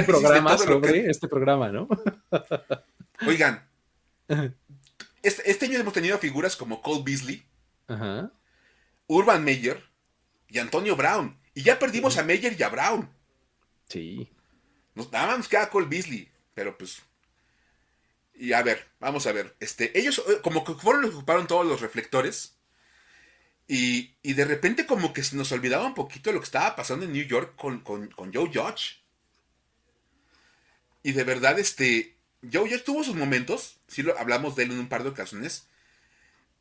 [0.07, 1.89] programa sobre este programa, ¿no?
[3.25, 3.65] Oigan,
[5.23, 7.45] este, este, año hemos tenido figuras como Cole Beasley,
[9.13, 9.83] Urban Meyer
[10.49, 11.39] y Antonio Brown.
[11.55, 13.11] Y ya perdimos a Meyer y a Brown.
[13.89, 14.31] Sí.
[14.95, 16.31] Nos, nada más queda Cole Beasley.
[16.55, 17.03] Pero pues.
[18.35, 19.55] Y a ver, vamos a ver.
[19.61, 22.57] Este, ellos eh, como que fueron los que ocuparon todos los reflectores.
[23.69, 27.05] Y, y, de repente como que se nos olvidaba un poquito lo que estaba pasando
[27.05, 29.03] en New York con, con, con Joe Judge.
[31.03, 32.17] Y de verdad, este,
[32.51, 33.79] Joe Judge tuvo sus momentos.
[33.89, 35.69] Sí lo hablamos de él en un par de ocasiones.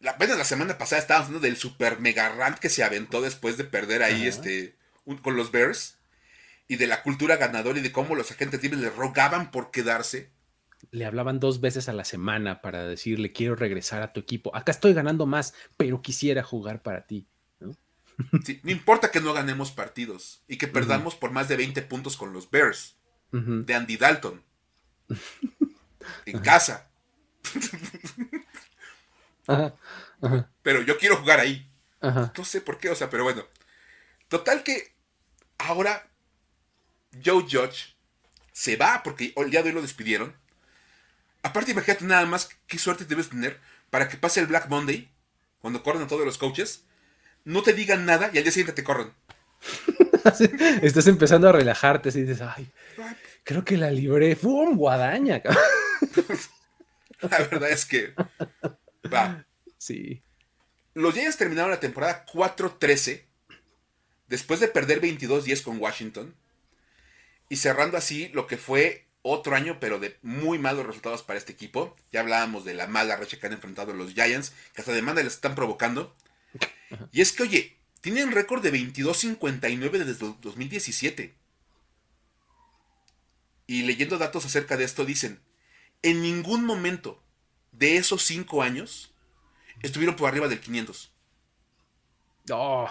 [0.02, 3.58] La, apenas la semana pasada estábamos hablando del super mega rant que se aventó después
[3.58, 4.76] de perder ahí este,
[5.22, 5.98] con los Bears.
[6.68, 10.32] Y de la cultura ganadora y de cómo los agentes libres le rogaban por quedarse.
[10.90, 14.56] Le hablaban dos veces a la semana para decirle quiero regresar a tu equipo.
[14.56, 17.28] Acá estoy ganando más, pero quisiera jugar para ti.
[17.60, 17.76] ¿no?
[18.64, 22.34] no importa que no ganemos partidos y que perdamos por más de 20 puntos con
[22.34, 22.96] los Bears
[23.32, 24.42] de Andy Dalton
[26.26, 26.90] en casa.
[30.62, 31.70] Pero yo quiero jugar ahí.
[32.02, 33.46] No sé por qué, o sea, pero bueno.
[34.28, 34.94] Total que
[35.58, 36.08] ahora
[37.24, 37.96] Joe Judge
[38.54, 40.34] se va porque el día de hoy lo despidieron.
[41.44, 43.60] Aparte, imagínate nada más qué suerte debes tener
[43.90, 45.12] para que pase el Black Monday,
[45.60, 46.86] cuando corren a todos los coaches,
[47.44, 49.12] no te digan nada y al día siguiente te corren.
[50.82, 52.72] Estás empezando a relajarte y dices, ay,
[53.44, 54.36] creo que la libré.
[54.36, 54.78] ¡Fum!
[54.78, 55.42] Guadaña.
[57.22, 58.14] la verdad es que.
[59.12, 59.46] Va.
[59.82, 60.22] Sí.
[60.94, 63.24] Los Giants terminaron la temporada 4-13
[64.28, 66.36] después de perder 22-10 con Washington
[67.50, 71.54] y cerrando así lo que fue otro año, pero de muy malos resultados para este
[71.54, 71.96] equipo.
[72.12, 75.34] Ya hablábamos de la mala racha que han enfrentado los Giants, que hasta demanda les
[75.34, 76.16] están provocando.
[77.12, 81.34] Y es que, oye, tienen récord de 22-59 desde 2017.
[83.66, 85.42] Y leyendo datos acerca de esto, dicen,
[86.04, 87.24] en ningún momento
[87.72, 89.11] de esos cinco años
[89.82, 91.14] estuvieron por arriba del 500.
[92.52, 92.90] Oh.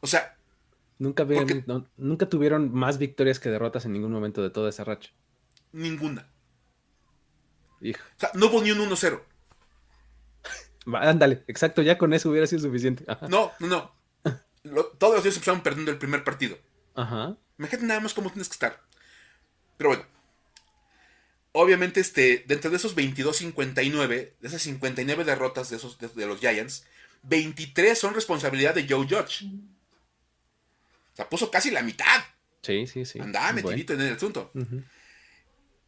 [0.00, 0.36] O sea...
[0.98, 1.26] Nunca,
[1.96, 5.10] nunca tuvieron más victorias que derrotas en ningún momento de toda esa racha.
[5.72, 6.28] Ninguna.
[7.80, 8.04] Hijo.
[8.16, 9.22] O sea, no hubo ni un 1-0.
[10.92, 13.04] Ándale, exacto, ya con eso hubiera sido suficiente.
[13.28, 13.92] No, no,
[14.64, 14.84] no.
[14.98, 16.58] todos los días empezaron perdiendo el primer partido.
[16.94, 17.36] Ajá.
[17.58, 18.80] Imagínate nada más cómo tienes que estar.
[19.76, 20.04] Pero bueno,
[21.52, 26.84] obviamente, este, dentro de esos 22-59, de esas 59 derrotas de, esos, de, los Giants,
[27.22, 29.44] 23 son responsabilidad de Joe Judge.
[31.12, 32.24] O sea, puso casi la mitad.
[32.62, 33.18] Sí, sí, sí.
[33.18, 34.52] Andaba metidito en el asunto.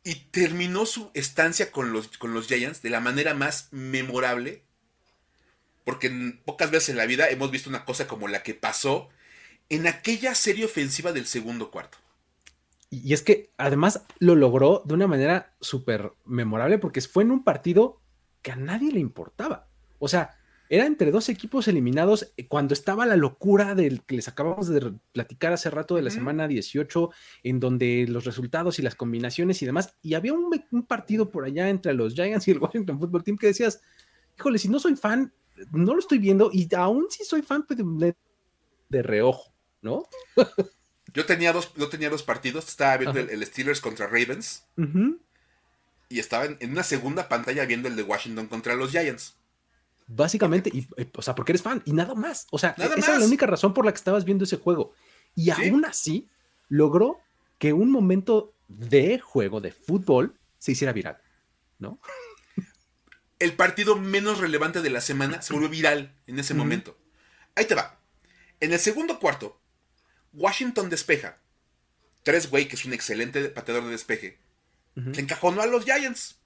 [0.04, 4.62] Y terminó su estancia con los, con los Giants de la manera más memorable.
[5.84, 6.10] Porque
[6.44, 9.08] pocas veces en la vida hemos visto una cosa como la que pasó
[9.68, 11.98] en aquella serie ofensiva del segundo cuarto.
[12.92, 17.42] Y es que además lo logró de una manera súper memorable porque fue en un
[17.42, 18.02] partido
[18.42, 19.66] que a nadie le importaba.
[19.98, 20.36] O sea,
[20.68, 24.92] era entre dos equipos eliminados eh, cuando estaba la locura del que les acabamos de
[25.12, 27.08] platicar hace rato de la semana 18,
[27.44, 30.50] en donde los resultados y las combinaciones y demás, y había un,
[30.86, 33.80] partido por allá entre los Giants y el Washington Football Team que decías,
[34.38, 35.32] híjole, si no soy fan,
[35.70, 38.14] no lo estoy viendo, y aún si soy fan pues, de,
[38.90, 40.04] de reojo, ¿no?
[41.14, 44.64] Yo tenía dos, yo tenía dos partidos, estaba viendo el, Steelers contra Ravens
[46.08, 49.36] y estaba en, una segunda pantalla viendo el de Washington contra los Giants.
[50.06, 52.46] Básicamente, y, eh, o sea, porque eres fan y nada más.
[52.50, 54.92] O sea, esa era la única razón por la que estabas viendo ese juego.
[55.34, 56.28] Y aún así,
[56.68, 57.20] logró
[57.58, 61.18] que un momento de juego de fútbol se hiciera viral,
[61.78, 62.00] ¿no?
[63.38, 66.96] El partido menos relevante de la semana se volvió viral en ese momento.
[67.54, 67.98] Ahí te va.
[68.60, 69.60] En el segundo cuarto,
[70.32, 71.38] Washington despeja.
[72.22, 74.38] Tres Way, que es un excelente pateador de despeje,
[75.12, 76.36] se encajonó a los Giants.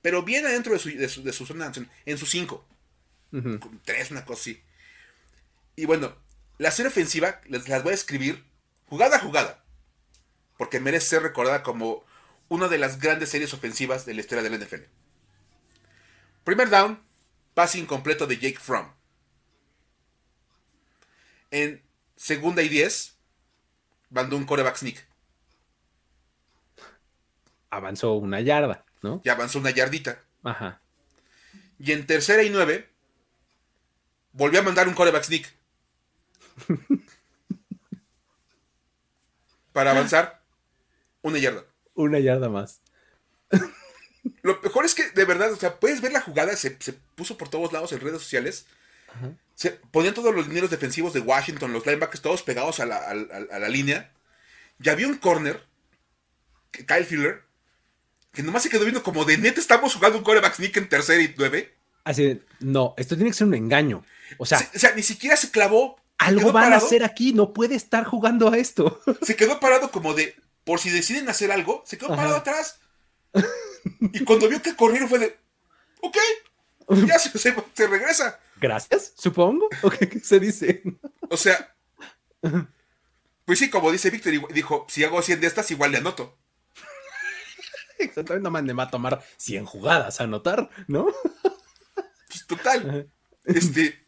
[0.00, 1.70] Pero bien adentro de su, de su, zona,
[2.06, 2.66] en su cinco.
[3.84, 4.62] Tres, una cosa así.
[5.76, 6.16] Y bueno,
[6.58, 8.44] la serie ofensiva les las voy a escribir
[8.86, 9.64] jugada a jugada.
[10.58, 12.04] Porque merece ser recordada como
[12.48, 14.82] una de las grandes series ofensivas de la historia del NFL.
[16.44, 17.02] Primer down,
[17.54, 18.92] pase incompleto de Jake Fromm.
[21.50, 21.82] En
[22.22, 23.16] segunda y 10,
[24.10, 25.04] mandó un coreback sneak.
[27.68, 29.20] Avanzó una yarda, ¿no?
[29.24, 30.22] Y avanzó una yardita.
[30.44, 30.80] Ajá.
[31.80, 32.88] Y en tercera y nueve,
[34.32, 35.52] volvió a mandar un coreback sneak.
[39.72, 40.40] Para avanzar
[41.22, 41.64] una yarda.
[41.94, 42.82] Una yarda más.
[44.42, 47.36] Lo mejor es que, de verdad, o sea, puedes ver la jugada, se, se puso
[47.36, 48.66] por todos lados en redes sociales.
[49.62, 54.10] Se ponían todos los dineros defensivos de Washington, los linebackers todos pegados a la, línea.
[54.80, 55.62] Ya había un corner,
[56.72, 57.44] Kyle Filler,
[58.32, 61.22] que nomás se quedó viendo como de neta estamos jugando un coreback sneak en tercera
[61.22, 61.76] y nueve.
[62.02, 64.04] Así no, esto tiene que ser un engaño.
[64.36, 65.96] O sea, o sea ni siquiera se clavó.
[66.18, 69.00] Algo van a hacer aquí, no puede estar jugando a esto.
[69.22, 70.34] Se quedó parado como de,
[70.64, 72.80] por si deciden hacer algo, se quedó parado atrás.
[74.00, 75.36] Y cuando vio que corrieron fue de,
[76.00, 76.16] ok,
[77.06, 78.38] ya se, se, regresa.
[78.60, 79.68] Gracias, supongo.
[79.82, 80.82] ¿O qué se dice?
[81.28, 81.74] O sea,
[83.44, 86.38] pues sí, como dice Víctor, dijo, si hago 100 de estas, igual le anoto.
[87.98, 91.06] Exactamente, no me va a tomar 100 jugadas a anotar, ¿no?
[92.28, 93.10] Pues total.
[93.44, 94.04] Este.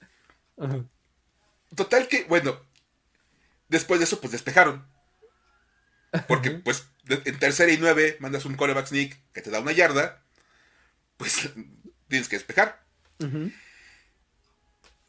[1.75, 2.61] Total que, bueno,
[3.69, 4.87] después de eso, pues despejaron.
[6.29, 10.23] Porque, pues, en tercera y nueve mandas un coreback sneak que te da una yarda,
[11.17, 11.51] pues
[12.15, 12.81] tienes que despejar.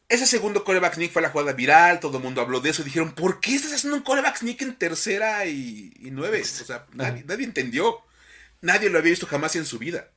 [0.08, 2.84] Ese segundo coreback sneak fue la jugada viral, todo el mundo habló de eso.
[2.84, 6.42] Dijeron, ¿por qué estás haciendo un coreback sneak en tercera y, nueve?
[6.42, 8.00] O sea, nadie, entendió.
[8.60, 10.10] Nadie lo había visto jamás en su vida.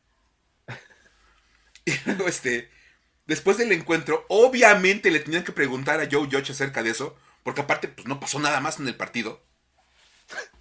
[1.86, 2.70] Y luego, este,
[3.26, 7.62] después del encuentro, obviamente le tenían que preguntar a Joe Judge acerca de eso, porque
[7.62, 9.42] aparte, pues no pasó nada más en el partido.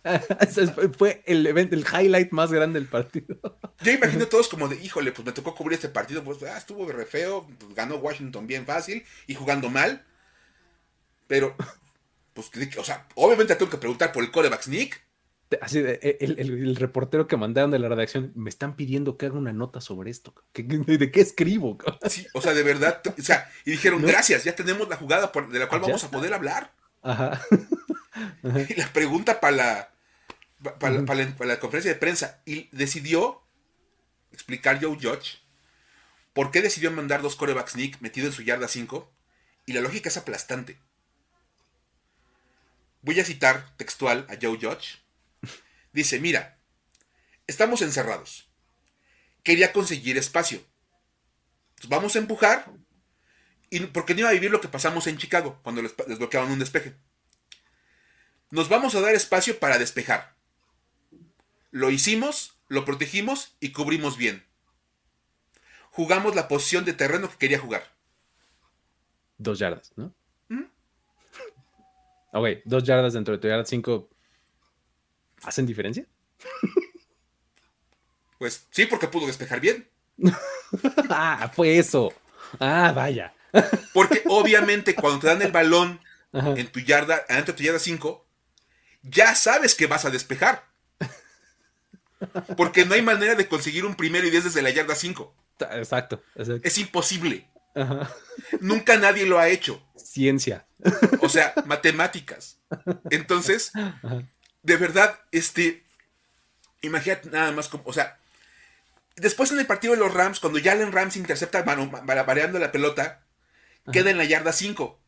[0.99, 3.37] Fue el evento, el highlight más grande del partido.
[3.83, 6.87] Yo imagino todos como de, híjole, pues me tocó cubrir este partido, pues ah, estuvo
[6.91, 10.05] re feo, pues, ganó Washington bien fácil y jugando mal.
[11.27, 11.55] Pero,
[12.33, 15.09] pues, o sea, obviamente tengo que preguntar por el coreback sneak.
[15.62, 19.53] Así, e, el, reportero que mandaron de la redacción, me están pidiendo que haga una
[19.53, 20.35] nota sobre esto.
[20.55, 21.79] ¿De qué escribo?
[22.09, 25.59] Sí, o sea, de verdad, o sea, y dijeron, gracias, ya tenemos la jugada de
[25.59, 26.73] la cual vamos a poder hablar.
[27.03, 27.41] Ajá.
[28.69, 29.95] Y la pregunta para la,
[30.79, 32.41] para, la, conferencia de prensa.
[32.45, 33.43] Y decidió
[34.33, 35.39] explicar Joe Judge
[36.33, 39.12] por qué decidió mandar dos corebacks sneak metido en su yarda 5.
[39.66, 40.79] Y la lógica es aplastante.
[43.03, 44.99] Voy a citar textual a Joe Judge.
[45.93, 46.59] Dice, mira,
[47.47, 48.49] estamos encerrados.
[49.43, 50.64] Quería conseguir espacio.
[51.89, 52.71] vamos a empujar.
[53.71, 56.51] Y porque no iba a vivir lo que pasamos en Chicago cuando les, les bloqueaban
[56.51, 56.95] un despeje.
[58.51, 60.34] Nos vamos a dar espacio para despejar.
[61.70, 64.44] Lo hicimos, lo protegimos y cubrimos bien.
[65.90, 67.84] Jugamos la posición de terreno que quería jugar.
[69.36, 70.14] Dos yardas, ¿no?
[70.49, 70.64] ¿Mm?
[72.32, 74.09] Ok, dos yardas dentro de tu yarda cinco.
[75.42, 76.07] ¿Hacen diferencia?
[78.38, 79.88] Pues sí, porque pudo despejar bien.
[81.11, 82.12] ah, fue eso.
[82.61, 83.34] Ah, vaya.
[83.92, 86.01] porque obviamente cuando te dan el balón
[86.32, 88.28] en tu yarda, adentro de tu yarda 5,
[89.03, 90.64] ya sabes que vas a despejar.
[92.57, 95.34] Porque no hay manera de conseguir un primero y diez desde la yarda 5.
[95.72, 97.49] Exacto, Es imposible.
[98.61, 99.82] Nunca nadie lo ha hecho.
[99.96, 100.66] Ciencia.
[101.20, 102.59] O sea, matemáticas.
[103.11, 103.72] Entonces,
[104.62, 105.84] de verdad, este,
[106.82, 108.18] imagínate nada más como, o sea,
[109.16, 113.22] después en el partido de los Rams, cuando Jalen Rams intercepta variando la pelota,
[113.92, 115.01] queda en la yarda 5.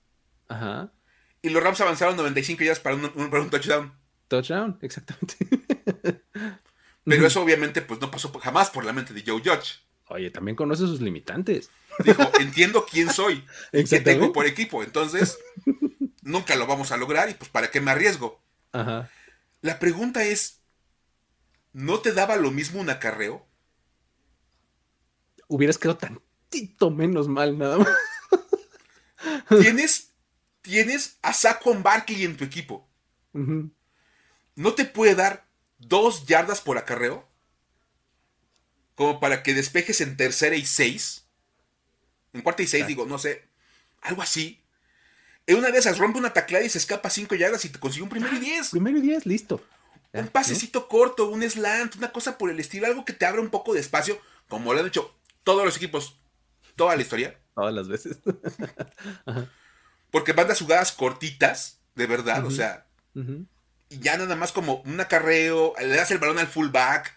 [0.48, 0.92] Ajá.
[1.42, 3.92] Y los Rams avanzaron 95 yardas para un, para un touchdown.
[4.28, 5.36] Touchdown, exactamente.
[7.04, 9.80] Pero eso obviamente pues no pasó jamás por la mente de Joe Judge.
[10.06, 11.70] Oye, también conoce sus limitantes.
[12.04, 14.82] Dijo, entiendo quién soy y qué tengo por equipo.
[14.82, 15.38] Entonces,
[16.22, 18.40] nunca lo vamos a lograr y pues para qué me arriesgo.
[18.72, 19.10] Ajá.
[19.62, 20.60] La pregunta es,
[21.72, 23.46] ¿no te daba lo mismo un acarreo?
[25.48, 27.88] Hubieras quedado tantito menos mal nada más.
[29.60, 30.09] Tienes
[30.62, 32.88] tienes a Saquon Barkley en tu equipo.
[34.54, 35.46] ¿No te puede dar
[35.78, 37.28] dos yardas por acarreo?
[38.94, 41.26] Como para que despejes en tercera y seis.
[42.32, 43.48] En cuarta y seis, digo, no sé.
[44.02, 44.62] Algo así.
[45.46, 48.02] En una de esas rompe una tacleada y se escapa cinco yardas y te consigue
[48.02, 48.70] un primero y diez.
[48.70, 49.64] Primero y diez, listo.
[50.12, 53.50] Un pasecito corto, un slant, una cosa por el estilo, algo que te abra un
[53.50, 55.14] poco de espacio, como lo han hecho
[55.44, 56.20] todos los equipos,
[56.76, 57.40] toda la historia.
[57.54, 58.18] Todas las veces.
[60.10, 62.86] Porque mandas jugadas cortitas, de verdad, o sea.
[63.88, 67.14] Y ya nada más como un acarreo, le das el balón al fullback,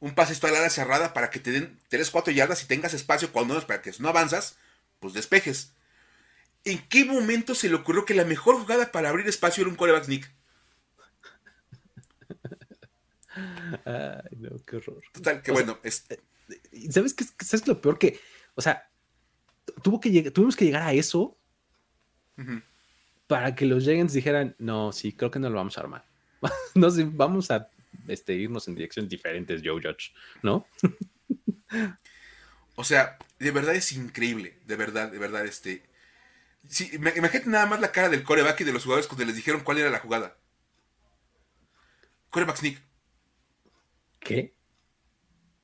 [0.00, 2.94] un pase esto a la cerrada para que te den 3, 4 yardas y tengas
[2.94, 4.56] espacio cuando no, para que no avanzas,
[4.98, 5.72] pues despejes.
[6.64, 9.76] ¿En qué momento se le ocurrió que la mejor jugada para abrir espacio era un
[9.76, 10.30] coreback sneak?
[13.84, 15.02] Ay, no, qué horror.
[15.12, 15.78] Total, que bueno.
[15.82, 15.90] Eh,
[16.90, 18.20] ¿Sabes qué, ¿Sabes lo peor que?
[18.54, 18.90] O sea,
[19.82, 21.38] tuvo que tuvimos que llegar a eso
[23.26, 26.04] para que los Giants dijeran, no, sí, creo que no lo vamos a armar.
[26.74, 27.70] no, sí, vamos a
[28.08, 30.12] este, irnos en direcciones diferentes, Joe Judge,
[30.42, 30.66] ¿no?
[32.74, 35.88] o sea, de verdad es increíble, de verdad, de verdad, este...
[36.68, 39.62] Sí, imagínate nada más la cara del coreback y de los jugadores cuando les dijeron
[39.62, 40.36] cuál era la jugada.
[42.28, 42.82] Coreback sneak.
[44.20, 44.54] ¿Qué?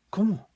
[0.08, 0.48] ¿Cómo?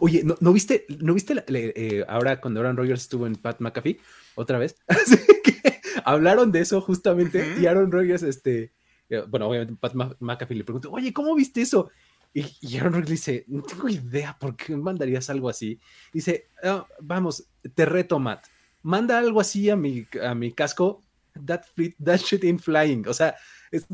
[0.00, 4.00] Oye, ¿no, viste, ¿no viste eh, ahora cuando Aaron Rodgers estuvo en Pat McAfee
[4.34, 4.76] otra vez?
[4.86, 8.72] Así que hablaron de eso justamente y Aaron Rodgers, este,
[9.08, 11.90] eh, bueno, obviamente Pat McAfee le preguntó, oye, ¿cómo viste eso?
[12.34, 15.78] Y, Aaron Rodgers dice, no tengo idea por qué mandarías algo así.
[16.12, 18.46] Dice, ah, vamos, te reto, Matt,
[18.82, 21.04] manda algo así a mi, a mi casco,
[21.46, 21.62] that,
[22.02, 23.06] that shit ain't flying.
[23.06, 23.36] O sea,
[23.70, 23.86] es,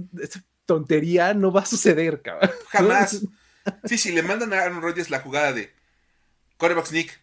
[0.67, 2.51] tontería no va a suceder, cabrón.
[2.69, 3.27] Jamás.
[3.85, 5.75] Sí, sí, le mandan a Aaron Rodgers la jugada de
[6.59, 7.21] coreback sneak.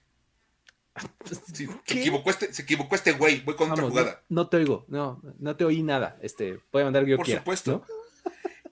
[1.54, 4.24] se, equivocó este, se equivocó este güey, voy con otra jugada.
[4.30, 6.18] No, te oigo, no, no te oí nada.
[6.22, 7.86] Este, puede mandar que yo Por supuesto.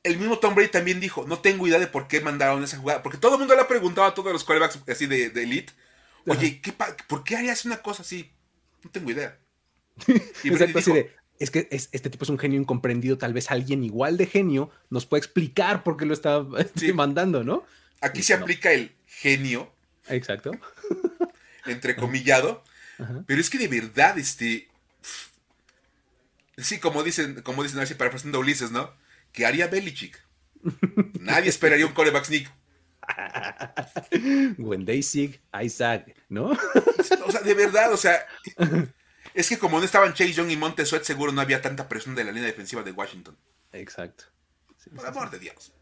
[0.03, 3.01] El mismo Tom Brady también dijo, no tengo idea de por qué mandaron esa jugada,
[3.01, 5.71] porque todo el mundo le ha preguntado a todos los quarterbacks así de, elite,
[6.27, 6.61] oye,
[7.07, 8.29] ¿por qué harías una cosa así?
[8.83, 9.37] No tengo idea.
[10.43, 13.83] Y Exacto, así de, es que este tipo es un genio incomprendido, tal vez alguien
[13.83, 17.63] igual de genio nos puede explicar por qué lo está este, mandando, ¿no?
[18.01, 19.72] Aquí se aplica el genio.
[20.07, 20.51] Exacto.
[21.65, 22.63] Entrecomillado.
[23.25, 24.69] Pero es que de verdad, este.
[26.57, 28.93] Sí, como dicen, como dicen así, parafraseando Ulises, ¿no?
[29.31, 30.21] ¿Qué haría Belichick?
[31.19, 32.51] Nadie esperaría un coreback sneak.
[34.59, 36.51] When they sig, I sag, ¿no?
[37.25, 38.25] o sea, de verdad, o sea.
[39.33, 42.23] Es que como no estaban Chase Young y Montesuet, seguro no había tanta presión de
[42.23, 43.35] la línea defensiva de Washington.
[43.71, 44.25] Exacto.
[44.95, 45.73] Por amor de Dios.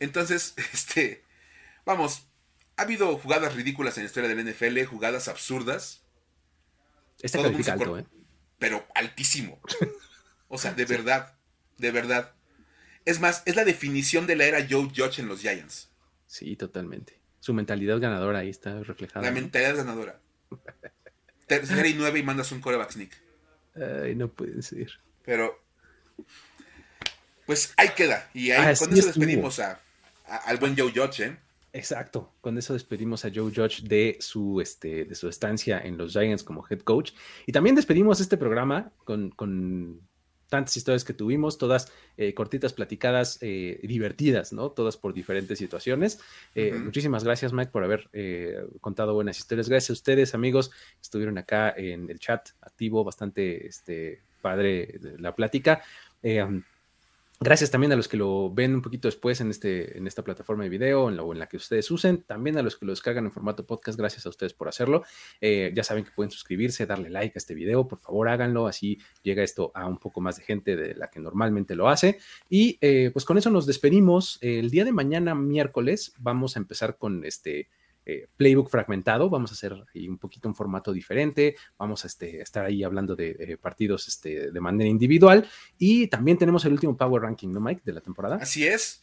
[0.00, 1.24] Entonces, este,
[1.84, 2.26] vamos,
[2.76, 6.02] ha habido jugadas ridículas en la historia del NFL, jugadas absurdas.
[7.20, 8.04] Este califica alto, ¿eh?
[8.58, 9.60] Pero altísimo.
[10.48, 11.34] O sea, de verdad,
[11.76, 12.32] de verdad.
[13.04, 15.90] Es más, es la definición de la era Joe Judge en los Giants.
[16.28, 17.20] Sí, totalmente.
[17.40, 19.26] Su mentalidad ganadora ahí está reflejada.
[19.26, 20.20] La mentalidad ganadora.
[21.48, 23.20] tercera y nueve y mandas un coreback sneak.
[23.74, 25.00] Ay, no puede ser.
[25.24, 25.60] Pero,
[27.44, 28.30] pues ahí queda.
[28.32, 29.80] Y ahí, con eso despedimos a,
[30.26, 31.36] al buen Joe Judge, ¿eh?
[31.76, 36.12] Exacto, con eso despedimos a Joe Judge de su, este, de su estancia en los
[36.12, 37.12] Giants como head coach.
[37.44, 40.00] Y también despedimos este programa con, con
[40.48, 44.70] tantas historias que tuvimos, todas eh, cortitas, platicadas, eh, divertidas, ¿no?
[44.70, 46.18] Todas por diferentes situaciones.
[46.54, 48.08] Eh, muchísimas gracias, Mike, por haber
[48.80, 49.68] contado buenas historias.
[49.68, 50.70] Gracias a ustedes, amigos,
[51.02, 55.82] estuvieron acá en el chat activo, bastante este, padre la plática.
[57.38, 60.64] Gracias también a los que lo ven un poquito después en, este, en esta plataforma
[60.64, 62.22] de video en la, o en la que ustedes usen.
[62.22, 65.04] También a los que lo descargan en formato podcast, gracias a ustedes por hacerlo.
[65.42, 68.98] Eh, ya saben que pueden suscribirse, darle like a este video, por favor háganlo, así
[69.22, 72.18] llega esto a un poco más de gente de la que normalmente lo hace.
[72.48, 74.38] Y eh, pues con eso nos despedimos.
[74.40, 77.68] El día de mañana, miércoles, vamos a empezar con este
[78.08, 82.40] eh, playbook fragmentado, vamos a hacer ahí un poquito un formato diferente, vamos a este,
[82.40, 85.44] estar ahí hablando de eh, partidos este, de manera individual
[85.76, 87.82] y también tenemos el último Power Ranking, ¿no, Mike?
[87.84, 88.36] De la temporada.
[88.36, 89.00] Así es.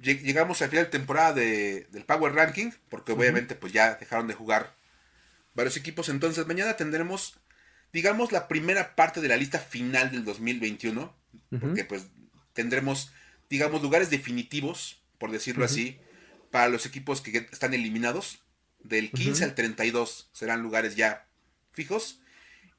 [0.00, 4.72] Llegamos al final de temporada del Power Ranking, porque obviamente pues ya dejaron de jugar
[5.54, 7.40] varios equipos, entonces mañana tendremos,
[7.92, 11.12] digamos, la primera parte de la lista final del 2021,
[11.60, 12.06] porque pues
[12.52, 13.10] tendremos,
[13.50, 15.98] digamos, lugares definitivos, por decirlo así,
[16.50, 18.42] para los equipos que están eliminados.
[18.80, 21.26] Del 15 al 32 serán lugares ya
[21.72, 22.20] fijos.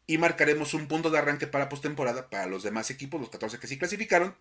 [0.07, 3.67] Y marcaremos un punto de arranque para postemporada para los demás equipos, los 14 que
[3.67, 4.35] sí clasificaron.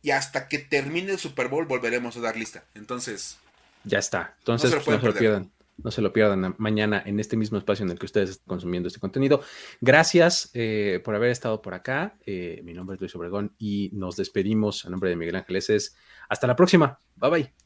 [0.00, 2.64] Y hasta que termine el Super Bowl volveremos a dar lista.
[2.74, 3.38] Entonces.
[3.84, 4.36] Ya está.
[4.38, 5.50] Entonces no se lo, pues, pierdan.
[5.82, 8.86] No se lo pierdan mañana en este mismo espacio en el que ustedes están consumiendo
[8.86, 9.42] este contenido.
[9.80, 12.16] Gracias eh, por haber estado por acá.
[12.24, 15.96] Eh, mi nombre es Luis Obregón y nos despedimos a nombre de Miguel Ángeles.
[16.28, 16.98] Hasta la próxima.
[17.16, 17.65] Bye bye.